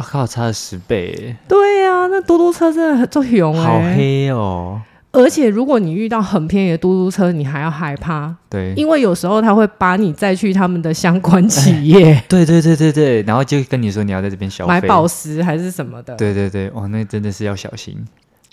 [0.00, 1.36] 我靠，差了十倍！
[1.46, 4.80] 对呀、啊，那嘟嘟车真的很作用哎，好黑哦！
[5.12, 8.34] 而且如果你遇到很便宜的嘟嘟车，你还要害怕。
[8.48, 12.22] 对，因为有时候他会把你载去他们的相关企 业。
[12.28, 16.14] 对对对对对，然后就跟你说你要在这边消费，买宝石还是什么的。
[16.16, 18.02] 对对对，哇，那真的是要小心，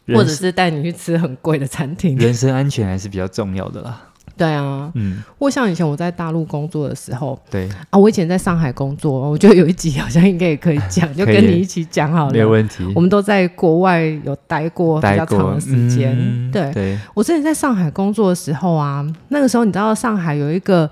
[0.07, 2.17] 或者是带你去吃很贵的餐厅。
[2.17, 4.01] 人身安全还是比较重要的啦。
[4.38, 7.67] 对啊，嗯，或像以前我在大陆工作的时候，对。
[7.89, 12.85] 啊，我以前在上海工作，我觉得有一集好像应该也可以讲， 就跟你一起讲好了，没有问题。
[12.95, 16.97] 我们都在国外有待过比较长的时间，嗯、对，对。
[17.13, 20.89] 我之前在上海工作的时候啊，那个时候你知道上海有一个，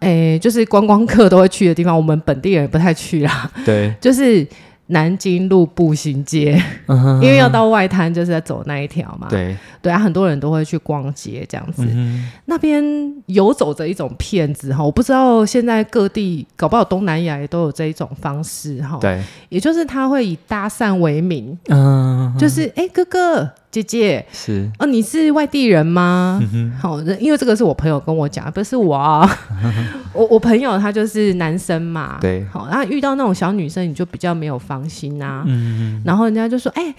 [0.00, 4.46] 诶，就是观光客都会去的地方，我们本地人不太去啦，对，就是。
[4.88, 9.26] 南京路步行街，因为要到外滩，就是在走那一条嘛。
[9.28, 11.86] 对对啊，很多人都会去逛街这样子。
[11.90, 12.82] 嗯、那边
[13.26, 18.98] 游走着一种骗子哈，我不知道现在各地搞不好东南亚也都有这一种方式哈。
[19.00, 23.50] 对，也就是他会以搭讪为名，嗯，就是哎、欸、哥哥。
[23.70, 26.40] 姐姐是哦，你是外地人吗？
[26.80, 29.28] 好、嗯，因为这个是我朋友跟我讲，不是我啊。
[30.14, 35.44] 我我朋友他就是男生嘛，对，好，然后遇到那种小女生，你就比较没有放心啊。
[35.46, 36.94] 嗯，然后人家就说：“哎、欸，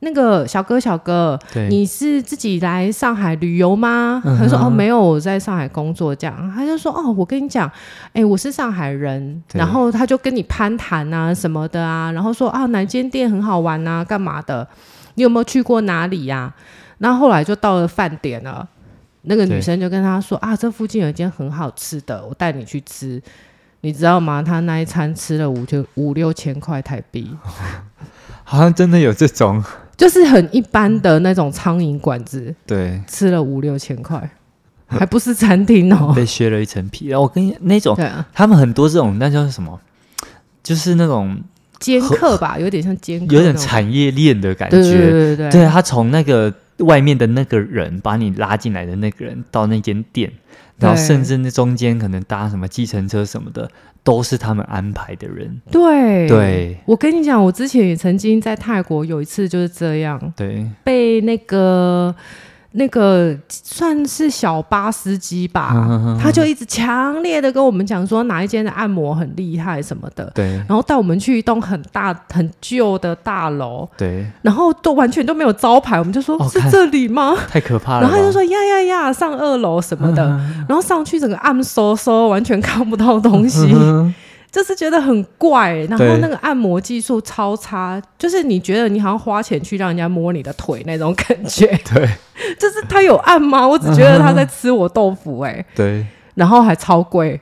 [0.00, 1.38] 那个小哥小哥，
[1.70, 7.66] 你是自己来上海旅游吗？”嗯、他说：“哦，没有，我在上海工作。”这样，他就说：“哦，我跟你讲，
[8.08, 14.68] 哎、欸，我是上海人。”然后他就跟你攀谈啊什么的啊，然后说：“啊，哪间店很好玩啊，干嘛的？”
[15.20, 16.54] 你有没有去过哪里呀、啊？
[16.96, 18.66] 然后后来就到了饭点了，
[19.22, 23.22] 那个女生就跟他说：“啊，这附近有一间很好吃的，我带你去吃。”
[23.82, 24.42] 你知道吗？
[24.42, 27.30] 他那一餐吃了五就五六千块台币，
[28.44, 29.62] 好像真的有这种，
[29.94, 32.54] 就是很一般的那种苍蝇馆子。
[32.66, 34.30] 对，吃了五六千块，
[34.86, 37.12] 还不是餐厅哦， 被削了一层皮。
[37.12, 37.94] 我跟你那种，
[38.32, 39.78] 他们很多这种，那叫什么？
[40.62, 41.38] 就是那种。
[41.80, 44.76] 兼客吧，有点像尖客，有点产业链的感觉。
[44.76, 50.30] 对对对对，对他从那个外面的那个人把你拉进来的那个人到那间店，
[50.78, 53.68] 然后甚至那中间可能搭什么计程车什么的，
[54.04, 55.60] 都是他们安排的人。
[55.72, 62.14] 对对，我跟你讲，我之前也曾经在泰国有一次就是这样，对，被那个。
[62.72, 65.74] 那个算是小巴司机吧，
[66.22, 77.34] 他就一直强烈的跟我们讲说哪一间的按摩很厉害什么的，对，然后带我们去一栋很大很旧的大楼，对，然后都完全都没有招牌，我们就说、哦、是这里吗？
[77.48, 83.72] 太可怕了，然后他就说呀呀呀，上二楼什么的，嗯、然后上去整个暗飕飕，完全看不到东西。
[83.74, 84.14] 嗯
[84.50, 91.66] 就是觉得很怪，然后那个按摩技术超差，就是你觉得你好像花钱去让人家摸你的腿那种感觉。
[91.94, 92.08] 对，
[92.58, 93.66] 就是他有按吗？
[93.66, 95.66] 我只觉得他在吃我豆腐哎、欸。
[95.74, 97.40] 对，然后还超贵。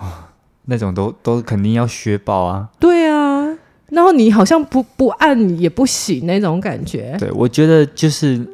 [0.00, 0.28] 哇，
[0.64, 2.68] 那种都都肯定要削爆啊。
[2.80, 3.46] 对啊，
[3.90, 7.14] 然后你好像不不按也不行那种感觉。
[7.18, 8.46] 对，我觉得就是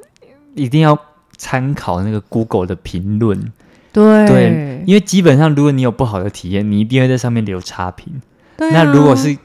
[0.55, 0.98] 一定要
[1.36, 3.53] 参考那个 Google 的评论。
[3.93, 8.20] 对，对，因为基本上，如果你有不好的体验，你一定会在上面留差评。
[8.57, 9.36] 对啊，那如果是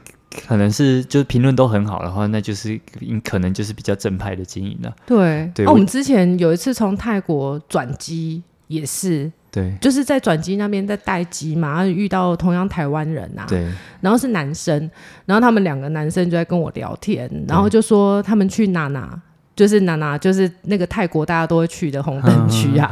[0.46, 2.80] 可能是就是评论都很好的话，那就是
[3.22, 4.94] 可能就是比较正派的经营了。
[5.06, 5.66] 对，对。
[5.66, 13.66] 啊，我们之前有一次从泰国转机也是，对，就是在转机那边在待机嘛，然后遇到同样台湾人啊，对，
[14.00, 14.90] 然后是男生，
[15.26, 19.20] 然后他们两个男生就在跟我聊天，然后就说他们去哪哪。
[19.58, 22.88] 就是娜娜，就是那个泰国大家都会去的红灯区啊，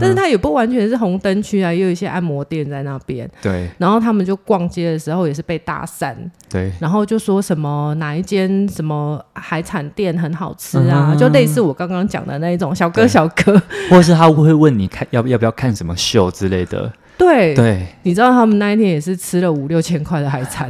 [0.00, 3.30] 但是它也不完全是红灯区啊，也有一些按摩店在那边。
[3.40, 6.12] 对，然后他们就逛街的时候也是被搭讪，
[6.50, 16.92] 对，然后就说什么哪一间什么海产店很好吃啊，就类似我刚刚讲的那一种小哥小哥，或是他会问你看要要不要看什么秀之类的。
[17.16, 17.54] 对。
[17.54, 20.68] 对，你知道他们那一天也是吃了五六千块的海产。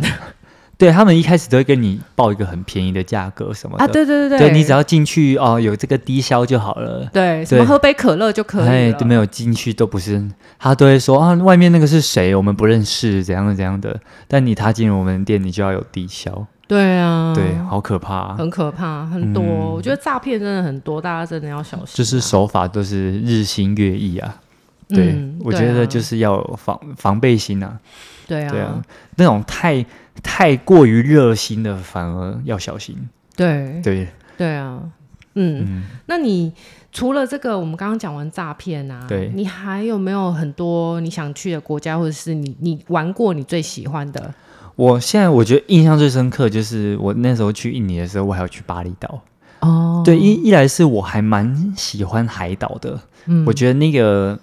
[0.79, 7.05] 对，他们一开始都会跟你报一个很便宜的价格什么的啊，对对对对，你只要进去哦，有这个低消就好了。
[7.13, 8.71] 对，什么喝杯可乐就可以了。
[8.71, 10.25] 哎，都没有进去都不是，
[10.57, 12.33] 他都会说啊，外面那个是谁？
[12.33, 14.01] 我们不认识，怎样的怎样的。
[14.29, 16.47] 但你踏进我们店，你就要有低消。
[16.69, 19.43] 对啊，对，好可怕，很可怕，很多。
[19.43, 21.95] 嗯、我觉得诈骗真的很多，大家真的要小心、啊。
[21.95, 24.37] 就是手法都是日新月异啊。
[24.89, 27.79] 对，嗯、我觉得就是要防防备心啊。
[28.29, 28.81] 对啊，对啊，
[29.17, 29.85] 那种太
[30.23, 32.97] 太过于热心的，反而要小心。
[33.35, 33.81] 对。
[33.83, 34.07] 对。
[34.37, 34.81] 对啊，
[35.35, 36.53] 嗯，嗯，那你
[36.93, 44.33] 除了这个，我们刚刚讲完诈骗啊，对，你还有没有很多你想去的国家，或者是你你玩过你最喜欢的？
[44.77, 49.21] 我现在我觉得印象最深刻就是我那时候去印尼的时候，我还要去巴厘岛。
[49.59, 54.39] 哦，对，一一来是我还蛮喜欢海岛的，嗯，我觉得那个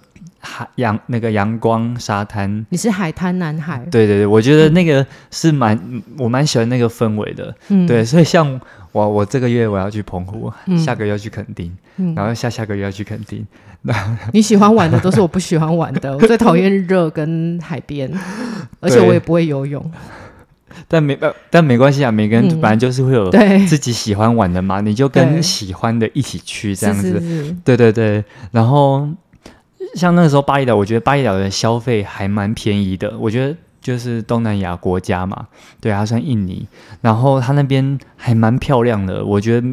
[0.46, 3.84] 海阳那个阳光沙滩，你是海滩男孩？
[3.90, 8.60] 对对对，我觉得那个是蛮、嗯、我蛮喜欢那个氛围的，嗯，对，所以像
[8.92, 13.44] 我我这个月我要去澎湖，嗯、下个月要去垦丁，嗯、然后下下个月要去垦丁。
[13.82, 18.10] 那你喜欢玩的都是我不喜欢玩的，我最讨厌热跟海边，
[18.80, 19.84] 而且我也不会游泳。
[20.88, 22.10] 但没呃，但没关系啊。
[22.10, 23.30] 每个人本来就是会有
[23.66, 27.12] 自己喜欢玩的嘛，嗯、你就跟喜欢的一起去这样子。
[27.12, 28.22] 是是是对对对。
[28.50, 29.08] 然后
[29.94, 33.16] 像那个时候巴厘岛，我觉得巴厘岛的消费还蛮便宜的。
[33.18, 35.46] 我觉得就是东南亚国家嘛，
[35.80, 36.66] 对，它算印尼。
[37.00, 39.66] 然后它那边还蛮漂亮的，我觉得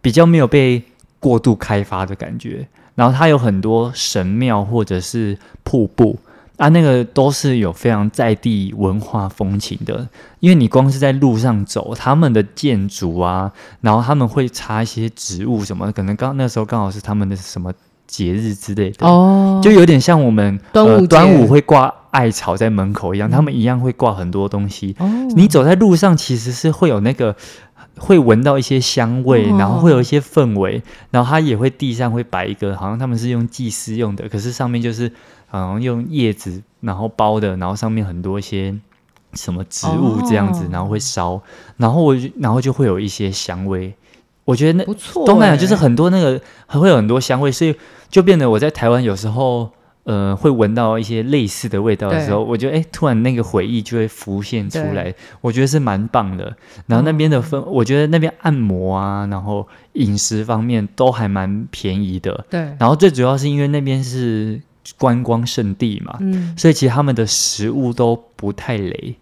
[0.00, 0.82] 比较没有被
[1.18, 2.66] 过度开发的感觉。
[2.94, 6.18] 然后它有很多神庙或者是瀑布。
[6.56, 10.06] 啊，那个都是有非常在地文化风情的，
[10.40, 13.50] 因为你光是在路上走，他们的建筑啊，
[13.80, 17.72] 然后他们会插一些植物什么，可能刚那时候刚好是他们的什么
[18.10, 24.94] 节日之类的，哦，就有点像我们端午、呃、端午会挂艾草在门口一样，嗯、他们一样会挂很多东西。
[24.98, 27.34] 哦，你走在路上其实是会有那个
[27.96, 35.10] 会闻到一些香味，哦、然后会有一些氛围，然后它也会地上会摆一个，好像他们是用祭祀用的，可是上面就是。
[35.52, 38.72] 嗯，用叶子然后包的，然后上面很多一些
[39.32, 41.42] 什么植物这样子，哦、然后会烧，
[41.76, 43.92] 然后我然后就会有一些香味。
[44.44, 47.74] 我觉得那不错，东南亚就是很多那个还会有很多香味，所以
[48.10, 49.70] 就变得我在台湾有时候
[50.04, 56.54] 呃会闻到一些类似的味道的时候，我觉得哎，突然那个回忆就会浮现出来，我觉得是蛮棒的。
[56.86, 62.44] 然后那边的氛，嗯、我觉得那边按摩啊，然后饮食方面都还蛮便宜的。
[62.50, 64.60] 对，然后最主要是因为那边是。
[64.96, 69.14] 观光胜地嘛，嗯，所以其实他们的食物都不太雷，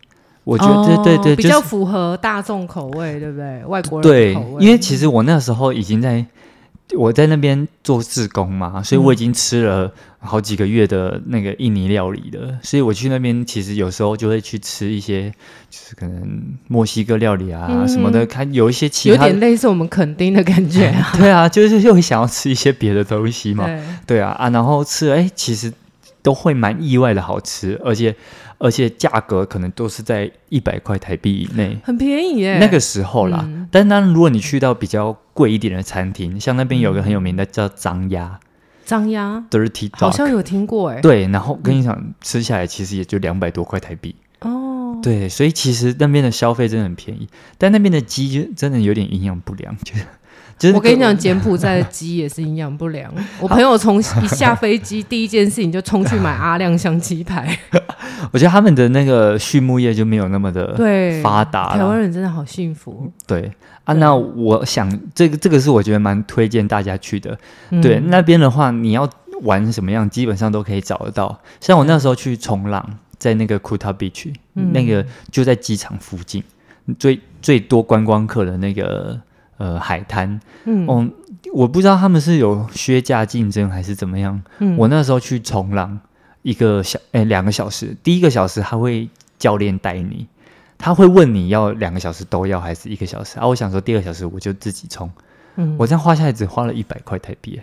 [0.44, 3.62] 我觉得、哦、对对对，比较符合大众口味，对不对？
[3.66, 6.24] 外国人对，因为其实我那时候已经在
[6.96, 15.30] 我在那边做志工嘛，所以我已经吃了好几个月的那个印尼料理了，嗯、所以我去那边其实有时候就会去吃一些，
[15.68, 20.86] 就是可能墨西哥料理啊、嗯、什么的，看有一些其他有点类似我们垦丁的感觉。
[20.86, 25.72] 啊， 对啊，就是又会想要吃一些别的东西嘛，对，对啊啊，然后吃哎，其实
[26.22, 28.14] 都会蛮意外的好吃，而且。
[28.58, 32.58] 而且价格可能都是在一百块台币以内，很便宜耶。
[32.58, 38.38] 那个时候啦，嗯、但当然，如果你去到比较贵一点的餐厅，像那边有个很有名的叫张鸭，
[38.84, 41.00] 张鸭 Dirty Dog，好像有听过哎。
[41.00, 44.98] 对，然后跟你讲，嗯、吃下来其实也就两百多块台币哦。
[45.02, 49.94] 对，所以其实那边的消费真的很便宜，但那边的鸡就真的有点营养不良，就。
[50.74, 53.12] 我跟你讲，柬埔寨的鸡也是营养不良。
[53.40, 57.56] 我朋友从一下飞机，第一件事情就冲去买阿亮香鸡排。
[58.32, 60.74] 我觉得他们的那个畜牧业就没有那么的
[61.22, 61.76] 发达。
[61.76, 63.10] 台湾人真的好幸福。
[63.24, 63.50] 对
[63.84, 67.38] 啊，那我想这个这个是我觉得蛮推荐大家去的。
[67.80, 69.08] 对，那边的话，你要
[69.42, 71.40] 玩什么样，基本上都可以找得到。
[71.60, 72.84] 像我那时候去冲浪，
[73.16, 76.42] 在那个 Kuta Beach，那个就在机场附近，
[76.98, 79.20] 最最多观光客的那个。
[79.58, 81.08] 呃，海滩，嗯，哦，
[81.52, 84.40] 我不知道他们是有削价竞争还是怎么样。
[84.60, 85.98] 嗯，我那时候去冲浪，
[86.42, 90.28] 一个小，哎，两个小时，第一个小时他会教练带你，
[90.78, 93.36] 他会问你要两个小时都要还是一个小时。
[93.40, 93.48] 啊？
[93.48, 95.10] 我想说第二个小时我就自己冲，
[95.56, 97.60] 嗯，我这样花下来只花了一百块台币，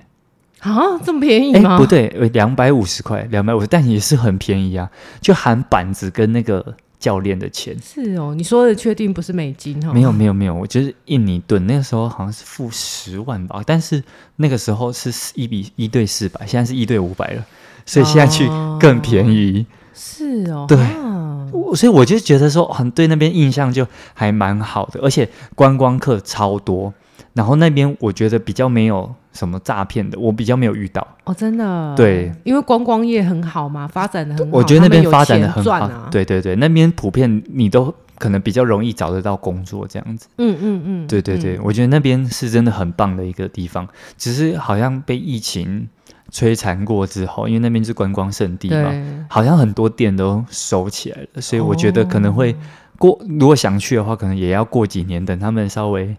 [0.59, 1.77] 啊，这么便宜吗？
[1.77, 4.91] 不对，两百五十块，两百五十，但也是很便宜啊，
[5.21, 6.75] 就含板子跟那个。
[7.05, 9.93] 教练的钱是哦，你说的确定不是美金哈？
[9.93, 14.03] 没有没有没有，我就是印尼盾那个时候好像是付十万吧，但是
[14.37, 17.45] 那个时候是一比一对四百，现在是一对五百了，
[17.85, 18.47] 所以现在去
[18.79, 19.67] 更便宜。
[19.69, 26.91] 哦是哦，对，啊、所以我就觉得说，很对那边印象就还蛮好的，而且观光客超多。
[27.33, 31.93] 然后那边我觉得比较没有什么诈骗的，我比较没有遇到哦，真的。
[31.95, 34.57] 对，因为观光业很好嘛，发展的很好。
[34.57, 35.71] 我觉得那边发展的很好。
[35.71, 40.27] 啊、对对对，那边普遍你都可能比较容易找得到工作这样子。
[40.37, 43.87] 嗯嗯嗯，对对对，嗯、我觉得那边是真的很棒的一个地方，
[44.17, 45.87] 只是好像被疫情
[46.31, 48.93] 摧残过之后，因为那边是观光胜地嘛，
[49.29, 52.55] 好像很多店都收起来了，所以我觉得可能会。
[52.97, 56.15] 过如果想去的话，可能也要过几年，等他们稍微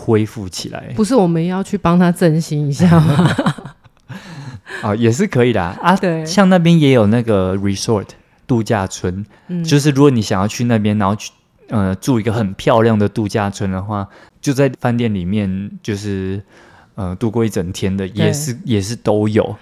[0.00, 0.92] 恢复起来。
[0.96, 3.30] 不是我们要去帮他振兴一下吗？
[4.82, 5.94] 啊， 也是可以的啊。
[5.94, 8.06] 对，像那边也有那个 resort
[8.46, 11.30] 度假村，嗯，就是如果你想要去那边，然后去
[11.68, 14.08] 呃住一个很漂亮的度假村的话，
[14.40, 16.42] 就在饭店里面，就是
[16.94, 19.54] 呃度过一整天的，也是也是都有。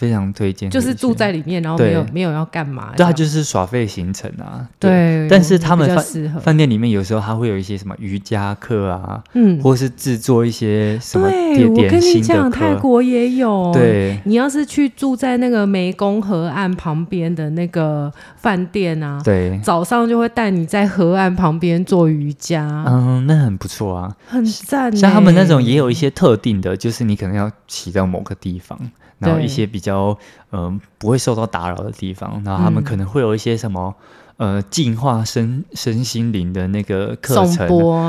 [0.00, 4.66] 非常推荐，就是住在里面，然后没有没有要干嘛，对，它就是耍废行程啊。
[4.78, 11.84] 对，但是他们饭饭店里面有时候还会有一些什么瑜伽课啊，嗯，或是制作一些什么点点心的课。
[11.84, 13.70] 我跟你讲，泰国也有。
[13.74, 24.96] 对，你要是去住在那个湄公河岸旁边的那个饭店啊，对，早上就会带你在河岸旁边做瑜伽，嗯，那很不错啊，很赞。
[24.96, 28.80] 像他们那种也有一些特定的，就是你可能要骑到某个地方。
[29.20, 30.18] 然后一些比较
[30.50, 33.94] 嗯、呃、不会受到打扰的地方，然后他们可能会有一些什么、
[34.38, 37.68] 嗯、呃净化身身心灵的那个课程，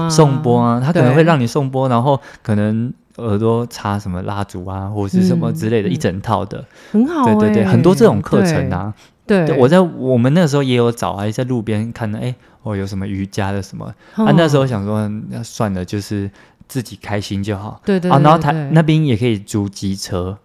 [0.10, 8.94] 颂钵啊，他可能会让你颂钵，然后可能耳朵插什么蜡烛啊，或者是什么之类的、嗯、一整套的，很好、欸，对对对，很多这种课程啊。
[9.28, 12.34] 对，对我在我们那时候也有找，还在路边看到，哎，
[12.64, 16.30] 哦有什么瑜伽的什么，哦、啊那时候想说那算了，就是
[16.68, 17.80] 自己开心就好。
[17.86, 20.38] 对对，对，对，对，啊，然后他那边也可以租机车。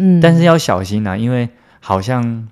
[0.00, 1.48] 嗯，但是要小心呐、啊，因为
[1.80, 2.48] 好像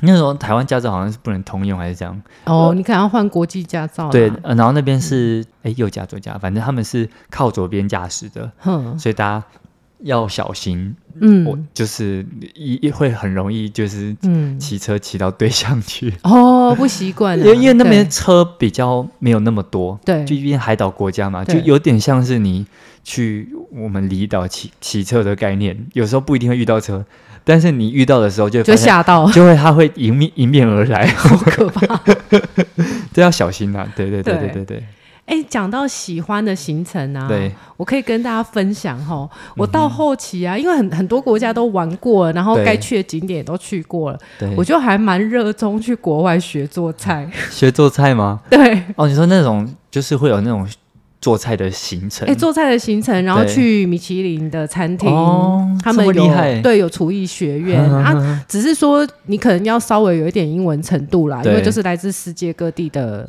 [0.00, 2.20] 那时候台湾驾照好像是不能通用，还是这样。
[2.44, 4.10] 哦，你可能要换国际驾照。
[4.10, 9.46] 对，呃、然后那边是哎、嗯、右驾左驾，反正他们是靠左边驾驶的，哼，所以大家
[10.02, 10.94] 要小心。
[11.20, 12.24] 嗯，我就是
[12.54, 16.12] 一一会很容易就是嗯骑车骑到对象去。
[16.22, 22.66] 哦，不习惯，因为因为那边车比较没有那么多，对，就因为海岛国家嘛，就有点像是你。
[23.04, 27.04] 去我们离岛骑骑车的概念，有时候不一定会遇到车，
[27.42, 32.00] 但是你遇到的时候就就吓到，就会它会迎面迎面而来，好可怕，
[33.12, 33.92] 这要小心啊！
[33.96, 34.84] 对对对对对对。
[35.26, 39.28] 哎，讲到喜欢的行程啊，对，我可以跟大家分享哈。
[39.56, 47.30] 我到后期啊，因为很很多国家都玩过了，然后该去的景点也都去过了，对，我就还蛮热衷去国外学做菜。
[47.50, 48.40] 学做菜吗？
[48.50, 48.82] 对。
[48.96, 50.66] 哦，你说那种就是会有那种。
[51.22, 55.08] 做菜的行程，哎，做菜的行程，然后去米其林的餐厅，
[55.80, 56.12] 他们有
[56.64, 63.24] 对有厨艺学院 啊，只是说你可能要稍微有一点英文程度啦，因为就是来自世界各地的。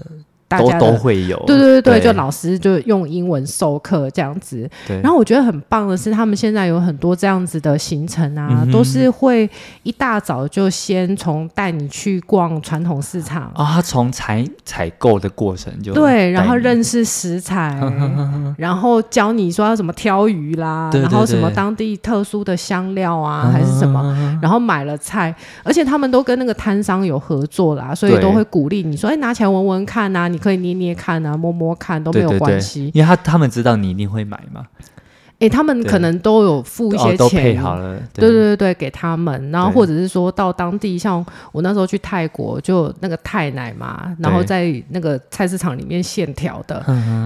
[0.60, 4.70] 都都会有，对对对对，就老师就用英文授课这样子。
[4.88, 9.49] 对，然后我觉得很棒的是，他们现在有很多这样子的行程啊，都是会
[9.82, 13.51] 一大早就先从带你去逛传统市场。
[13.56, 17.76] 啊，他从采采购的过程就对，然后认识食材，
[18.58, 25.34] 然后教你说要怎么挑鱼啦，然后什么当地特殊的香料啊，还是什么， 然后买了菜，
[25.64, 30.42] 而且他们都跟那个摊商有合作啦，所以都会鼓励你说，哎，拿起来闻闻看啊，你。
[30.43, 34.67] 可以捏捏看啊，摸摸看都没有关系，因为他他们知道你一定会买嘛。
[35.43, 37.99] 哎、欸，他们可能都有付一些钱，都配好了。
[38.13, 38.29] 对。
[38.29, 46.81] 对对对，给他们，然后或者是说到当地，像我那时候去泰国，就那个泰奶嘛，然后在那个菜市场里面现调的，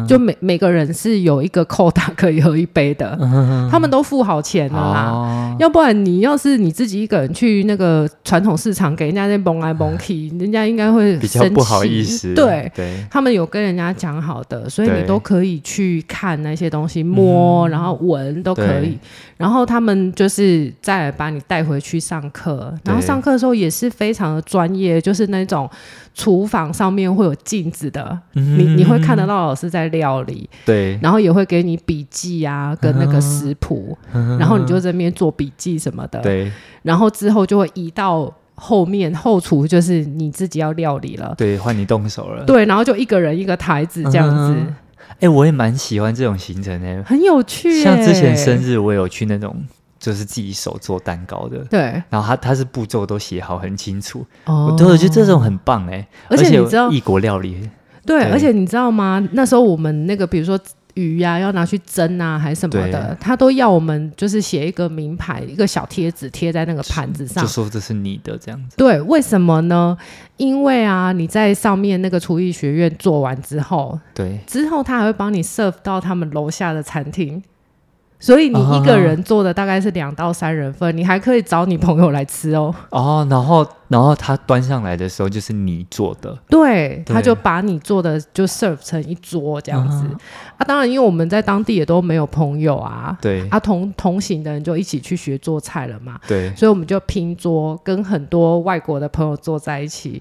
[0.07, 3.15] 就每每个人是有一个扣打可以喝一杯的，
[3.69, 5.11] 他们都付好钱了啦。
[5.11, 12.33] 哦、要不然你要是你自己一个人去那个传统市场给人家那蒙来蒙去，人家应该会比较不好意思。
[12.33, 13.05] 对，对。
[13.11, 17.95] 他们有跟人家讲好的，所以你都可以去看那些东西，摸，然后。
[18.07, 18.97] 文都可以，
[19.37, 25.69] 然后他们就是再把你带回去上课，然后上课的时候也是非常的专业，就是那种
[26.13, 36.51] 厨房上面会有镜子的，嗯、你你会看得到老师在料理，对，然后也会给你笔记啊，跟那个食谱，嗯、然后你就在那边做笔记什么的，对，
[36.83, 44.55] 然后之后就会移到后面后厨，就是你自己要料理了，对，换你动手了，对，然后就一个人一个台子这样子。
[44.57, 44.75] 嗯
[45.09, 47.81] 哎、欸，我也蛮喜欢这种行程的，很有趣。
[47.83, 49.55] 像之前生日，我有去那种
[49.99, 52.01] 就是自己手做蛋糕的，对。
[52.09, 56.07] 然后他他是步骤都写好很清楚，哦、我都觉得这种很棒哎。
[56.29, 57.69] 而且你知道异国料理，
[58.05, 59.27] 对，对而且你知道吗？
[59.31, 60.59] 那时候我们那个比如说。
[60.97, 68.75] 鱼呀、啊，要拿去蒸啊，还是什么的，他都要我们就是写一个名牌，一个小贴纸贴在那个盘子上，就说这是你的这样子。
[68.75, 69.95] 对，为什么呢？
[70.37, 77.41] 因为啊，你在上面那个厨艺学院做完之后，对，之后他还会帮你 serve 到他们楼下的餐厅。
[78.19, 82.73] 所以你一个人做的大概是两到三人份，你还可以找你朋友来吃哦。
[82.89, 90.07] 哦，然后然后他端上来的时候就是你做的，对，他就把你做的就 serve 成一桌这样子。
[90.57, 100.19] 啊，当然，因为我们在当地也都没有朋友啊，对，啊同同行的人就一起去学做菜了嘛，对，所以我们就拼桌，跟很多外国的朋友坐在一起。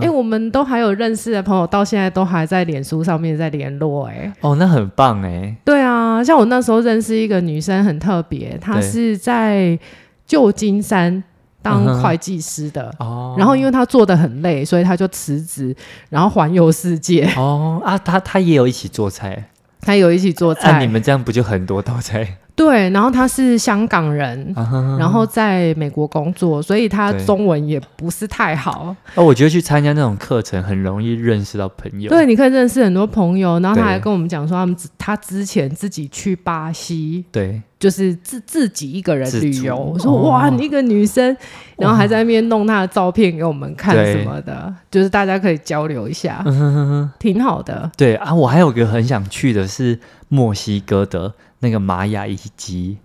[0.00, 4.06] 哎，我们都还有认识的朋友，到现在都还在脸书上面在联络。
[4.06, 5.56] 哎，哦，那很棒哎。
[5.64, 7.32] 对啊，像我那时候认识一个。
[7.32, 9.78] 一个女生很特别，她是在
[10.26, 11.24] 旧金山
[11.62, 12.92] 当会计师的。
[12.98, 15.74] 哦，然后因为他做的很累，所以他就辞职，
[16.10, 17.24] 然后环游世界。
[17.36, 19.50] 哦啊，他他也有一起做菜，
[19.80, 20.72] 他有一起做菜。
[20.72, 22.38] 那、啊、你们这样不就很多道菜？
[22.54, 24.54] 对，然后他是香港人，
[24.98, 28.94] 然后在美国工作，所以他中文也不是太好。
[29.14, 32.10] 哦，我觉得去参加那种课程很容易认识到朋友。
[32.10, 33.58] 对，你可以认识很多朋友。
[33.60, 39.76] 然后他还跟我们讲说，他们他之前自己去巴西，对，就是自自己一个人旅游。
[39.76, 41.36] 我说哇，你一个女生，
[41.76, 46.44] 然后还在那边弄她的照片给我们看什么的，就是大家可以交流一下，
[47.18, 47.90] 挺好的。
[47.96, 51.32] 对啊，我还有个很想去的是墨西哥的。
[51.64, 52.98] 那个玛雅遗迹。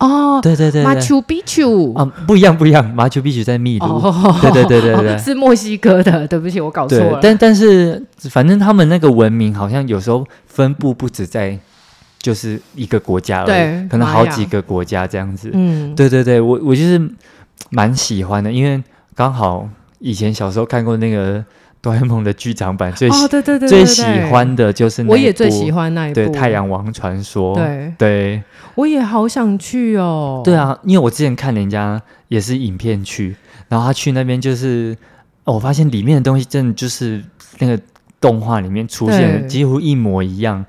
[0.00, 4.00] 哦，对对对，马丘比丘啊，不一样不一样，马丘比丘在秘鲁，
[4.42, 7.20] 对对对对对， 是墨西哥的，对不起，我搞错了。
[7.22, 11.56] 但但是反正他们那个文明好像有时候分布不止在
[12.20, 15.50] 就是一个国家而已，可能好几个国家这样子。
[15.52, 17.00] 嗯，对对对，我我就是
[17.70, 18.82] 蛮喜欢的，因为
[19.14, 21.44] 刚好以前小时候看过那个。
[21.80, 24.02] 哆啦 A 梦的剧场版最喜、哦、对对对对对最喜
[24.32, 27.52] 欢的就是那一部，我也最喜欢那一部，对《太阳王传说》。
[27.54, 28.42] 对对，
[28.74, 30.42] 我也好想去哦。
[30.44, 33.36] 对啊，因为我之前看人家也是影片去，
[33.68, 34.96] 然后他去那边就是，
[35.44, 37.22] 哦、我发现里面的东西真的就是
[37.60, 37.80] 那个
[38.20, 40.66] 动画里面出现的几乎一模一样，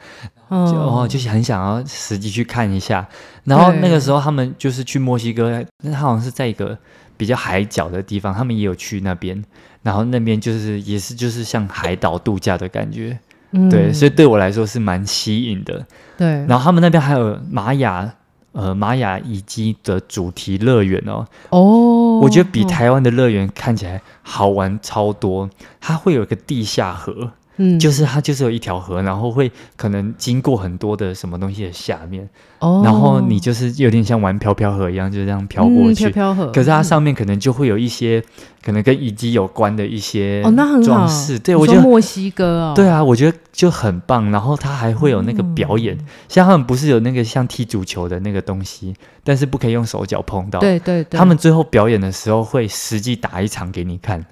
[0.49, 3.07] 就哦，就是很想要实际去看一下。
[3.43, 6.77] 然后那个时候他们就是去墨西哥，那他好像是在一个
[7.17, 9.43] 比较海角的地方，他们也有去那边。
[9.81, 13.17] 然后那边就是也是就是像海岛度假的感觉，
[13.51, 15.85] 嗯、对，所以对我来说是蛮吸引的。
[16.17, 18.13] 对，然后他们那边还有玛雅
[18.51, 21.25] 呃玛雅遗迹的主题乐园哦。
[21.51, 25.49] 哦，我觉得比台湾的乐园看起来好玩超多。
[25.79, 27.31] 它会有一个地下河。
[27.61, 32.27] 嗯，就是它就是有一条河，然后会可能经过很多的什么东西的下面，
[32.59, 36.05] 哦，然后你就是有点像玩漂漂河一样，就这样漂过去。
[36.05, 40.81] 嗯、飘飘河，可是它上面可能就会有一些、嗯、可能跟遗迹有关的一些哦，那很好。
[40.81, 44.31] 装饰，对，我觉得墨西哥哦，对啊，我觉得就很棒。
[44.31, 50.59] 然后它还会有那个表演，嗯、像他们不是有那个像踢足球的那个东西，但是不可以用手脚碰到。
[50.59, 54.25] 对对对，他们最后表演的时候会实际打一场给你看。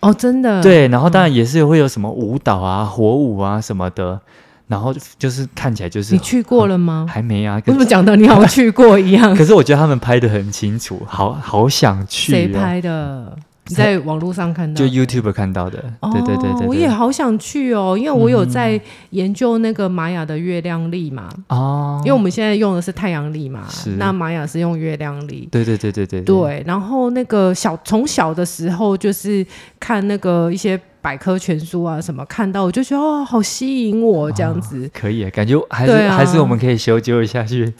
[0.00, 4.18] 哦，真的对，然后当然也是会有什么舞蹈啊、火舞啊什么的，
[4.66, 7.06] 然后就是看起来就是你去过了吗？
[7.08, 9.32] 还没啊，怎么讲的你好像去过一样？
[9.36, 12.32] 可是我觉得他们拍的很清楚，好好想去。
[12.32, 13.36] 谁拍的？
[13.76, 29.46] 在网络上看到，就 YouTube 看到的，对对对对，我也好想去哦，因为我有在研究那个玛雅的月亮历嘛，哦，因为我们现在用的是太阳历嘛，是，那玛雅是用月亮历，对对对对对，对，然后那个小从小的时候就是
[29.78, 37.72] 看那个一些百科全书啊什么，看到我就觉得哦，好吸引我这样子，可以，感觉还是还是我们可以修究一下去，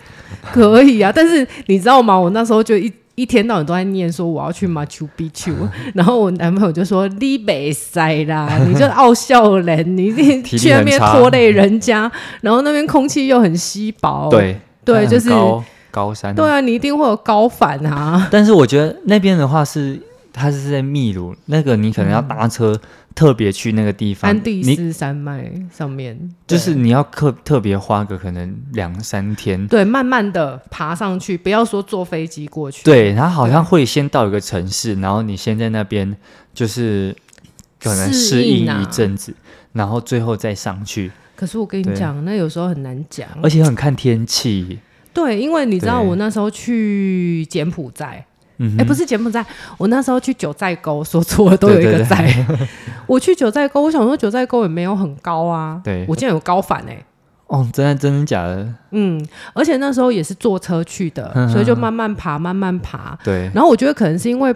[0.53, 2.19] 可以啊，但是你知道吗？
[2.19, 2.91] 我那时候就一。
[3.21, 5.53] 一天到晚都在念说我要去马丘比丘，
[5.95, 10.11] 然后我男朋友就说你没塞啦， 你就傲笑人，你
[10.43, 12.11] 去那边拖累人家，
[12.41, 18.27] 然后那边空气又很稀薄，对对，就是高高山，对啊，你一定会有高反啊。
[18.33, 20.01] 但是我觉得那边的话是，
[20.41, 22.73] 它是在秘鲁，那个你可能要搭车。
[22.73, 26.17] 嗯特别去那个地方，安第斯山脉上面，
[26.47, 32.85] 就是你要特特别花个可能两三天，对，慢慢的爬上去，不要说坐飞机过去。
[32.85, 36.17] 对，它好像会先到一个城市，然后你先在那边
[36.55, 37.15] 就是
[37.83, 39.37] 可能适应一阵子，啊、
[39.73, 41.11] 然后最后再上去。
[41.35, 44.79] 可是我跟你讲，那有时候很难讲，而且很看天气。
[45.13, 48.25] 对，因为你知道我那时候去柬埔寨。
[48.79, 49.45] 哎、不是柬埔寨，
[49.79, 52.47] 我那时候去九寨沟，说错了，都有一个寨。
[53.07, 57.07] 我去九寨沟，我想说九寨沟也没有很高啊，对，我竟然有高反哎、欸！
[57.47, 58.67] 哦，真的真的假的？
[58.93, 63.19] 嗯，而且那时候也是坐车去的，所以就慢慢爬，慢慢爬。
[63.25, 64.55] 对，然后我觉得可能是因为。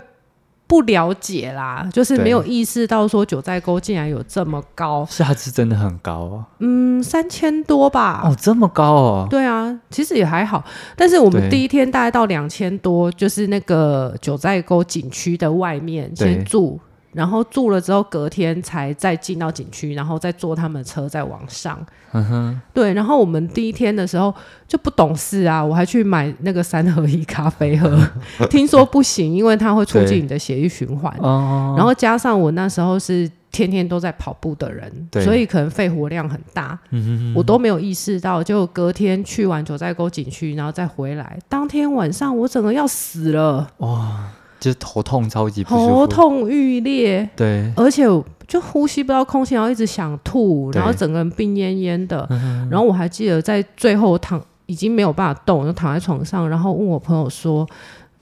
[0.74, 6.46] 不了解啦，就是没有意识到说九寨沟竟然有这么高，是它是真的很高啊。
[6.58, 8.22] 嗯，三千多吧。
[8.24, 9.26] 哦，这么高哦。
[9.30, 10.64] 对啊，其实也还好。
[10.96, 16.80] 但是我们第一天大概到两千多，就是那个九寨沟景区的外面先住
[17.14, 21.78] 然后住了之后隔天才再进到景区，然后再坐他们的车再往上。
[22.12, 22.92] 嗯哼，对。
[22.92, 24.34] 然后我们第一天的时候
[24.68, 27.96] 就不懂事啊，我还去买那个三合一咖啡喝，
[28.50, 31.12] 听说不行，因为它会促进你的血液循环。
[31.20, 31.74] 哦。
[31.76, 36.78] 然后加上我那时候是天天都在跑步的人，所以可能肺活量很大。
[36.90, 37.34] 嗯哼哼。
[37.36, 43.70] 我都没有意识到，就隔天去完九寨沟景区，然后再回来，当天晚上我整个要死了。
[43.78, 44.24] 哇。
[44.64, 48.04] 就是头痛超级不舒服，头痛欲裂，对，而且
[48.48, 52.26] 就呼吸不到空气，然后一直想吐，然后整个人病恹恹的。
[52.70, 57.68] 然后我还记得在最后躺已经没有办法动，就躺在床上，然后问我朋友说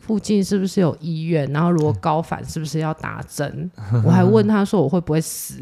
[0.01, 3.71] 附近是不是有医院，然后如果高反是不是要打针？
[4.05, 5.61] 我还问他说我会不会死。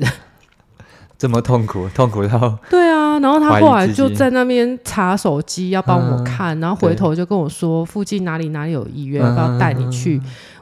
[1.18, 10.18] 这么痛苦，痛苦到 对啊，然后他后来就在那边查手机要帮我看，然后回头就跟我说附近哪里哪里有医院，要不要带你去？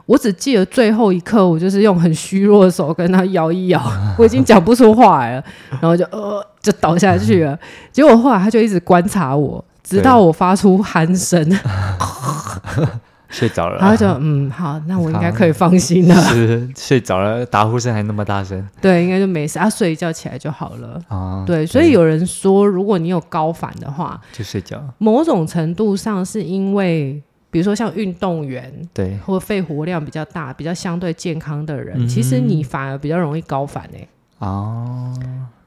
[0.09, 3.79] 我只记得最后一刻，我就是用很虚弱的手跟他摇一摇，
[4.17, 5.43] 我已经讲不出话来了，
[5.79, 7.55] 然后就呃就倒下去了。
[7.91, 11.47] 结果后来他就一直观察我，直到我发出鼾声。
[13.29, 16.15] 睡着了，然后就嗯好，那我应该可以放心了。
[16.15, 19.59] 是睡着了，打呼声还那么大声，对，应该就没事。
[19.59, 20.99] 啊，睡一觉起来就好了。
[21.09, 24.83] 啊，对，所以有人说，如果你有高反的话，就睡觉。
[24.97, 27.21] 某种程度上是因为，
[27.51, 34.07] 比如说像运动员，对，或肺活量比较大、比较相对健康的人，嗯、其实你反而比较容易高反哎。
[34.39, 35.13] 哦，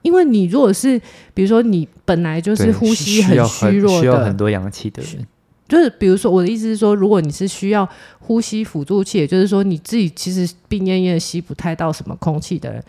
[0.03, 1.01] 因为你如果是，
[1.35, 5.27] 比如说你本来就是呼吸很虚弱的，需要很多氧气的人。
[5.69, 12.85] 就是比如说，我的意思是说，如果你是需要呼吸辅助器，也就是说你自己其实病恹恹吸不太到什么空气的人，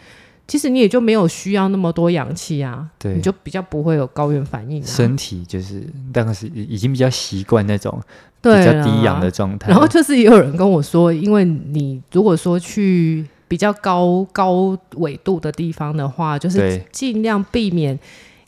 [0.47, 4.85] 其实你也就没有需要那么多氧气啊，对，你就比较不会有高原反应啊。
[4.85, 8.01] 身体就是，当时已经比较习惯那种
[8.41, 9.69] 比较低氧的状态。
[9.69, 17.97] 然后就是也有人跟我说，因为你如果说去比较高高纬度的地方的话，就是尽量避免。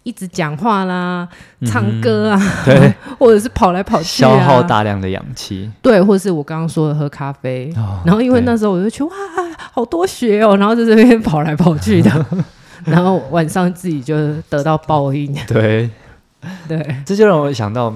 [0.03, 1.27] 一直讲话啦，
[1.65, 9.09] 唱歌啊，嗯、对， 或者是跑来跑去、啊，消耗大量的氧气，对，或者是我刚刚说的喝咖啡，哦、然后因为那时候我就去哇，
[9.75, 12.25] 好多雪哦，然后在这边跑来跑去的，
[12.85, 14.15] 然后晚上自己就
[14.49, 15.89] 得到报应， 对，
[16.65, 17.93] 对，这就让我想到。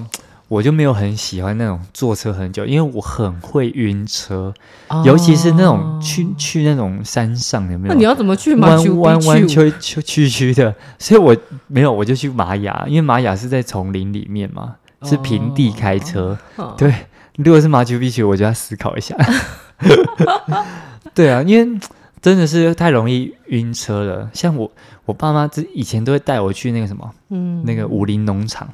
[0.50, 4.52] 我就没有很喜欢那种坐车很久，因为我很会晕车，
[4.88, 7.94] 哦、尤其是那种去去那种山上有没有？
[7.94, 8.56] 那你要怎么去？
[8.56, 11.36] 弯弯弯曲曲曲曲的，所以我
[11.68, 14.74] 没有，我就去玛雅，因为玛雅是在丛林里面嘛，
[15.04, 16.36] 是平地开车。
[16.56, 16.92] 哦、对，
[17.36, 19.14] 如果是马丘比丘，我就要思考一下。
[21.14, 21.80] 对啊，因为
[22.20, 24.30] 真的是太容易晕车了。
[24.32, 24.70] 像我，
[25.06, 28.68] 我爸妈之以前都会带我去那个什么，嗯，那个武林农场。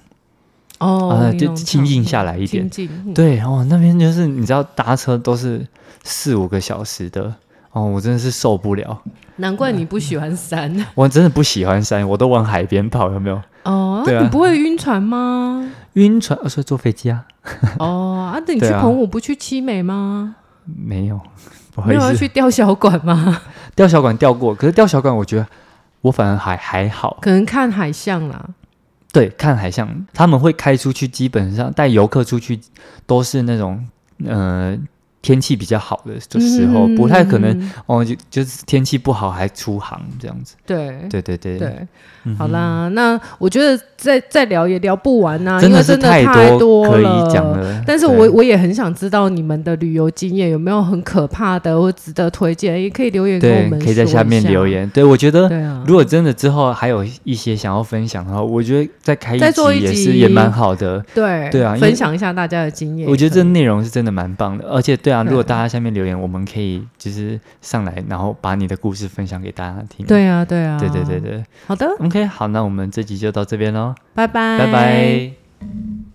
[0.78, 2.68] 哦，啊、就清静下来一点，
[3.06, 5.66] 嗯、对哦，那边就是你知道搭车都是
[6.04, 7.34] 四五个小时的
[7.72, 9.00] 哦，我真的是受不了。
[9.36, 13.40] 难怪你不喜欢山，嗯、 我真的不喜欢山，我都往海边跑，有没有？
[13.64, 15.66] 哦，对啊，你不会晕船吗？
[15.94, 17.24] 晕船，所以坐飞机啊。
[17.78, 20.36] 哦，啊，那你去澎湖不去七美吗？
[20.66, 21.18] 没有，
[21.76, 23.40] 不好意思，没有要去吊小管吗？
[23.76, 25.46] 吊小管吊过，可是吊小管我觉得
[26.00, 28.44] 我反而还还好，可能看海象啦。
[29.12, 32.60] 对，看海象，他们会开出去，基本上带游客出去
[33.06, 33.86] 都是那种，
[34.26, 34.76] 呃。
[35.26, 40.54] 天气比较好的时候，嗯、不太可能哦，就就是天气不好还出航这样子。
[40.64, 41.88] 对对对对对，
[42.38, 47.82] 好啦，那我觉得再再聊也聊不完呐、啊，真的是太多，因为真的太多可以讲了。
[47.84, 54.88] 但是我我也很想知道你们的旅游经验有没有很可怕的或值得推荐，也可以留言给我们，可以在下面留言。
[54.90, 55.50] 对，我觉得，
[55.84, 59.44] 如果真的之后还有一些想要分享的话，我觉得再开一集
[59.80, 61.04] 也是也蛮好的。
[61.12, 63.08] 对对啊，分享一下大家的经验。
[63.08, 65.22] 我觉得这内容是真的蛮棒的，而且对啊。
[65.24, 70.06] 如果大家下面留言，我们可以就是上来，然后把你的故事分享给大家听。
[70.06, 76.05] 对啊，对啊，对对对对，好的，OK，好，那我们这集就到这边喽，拜拜，拜拜。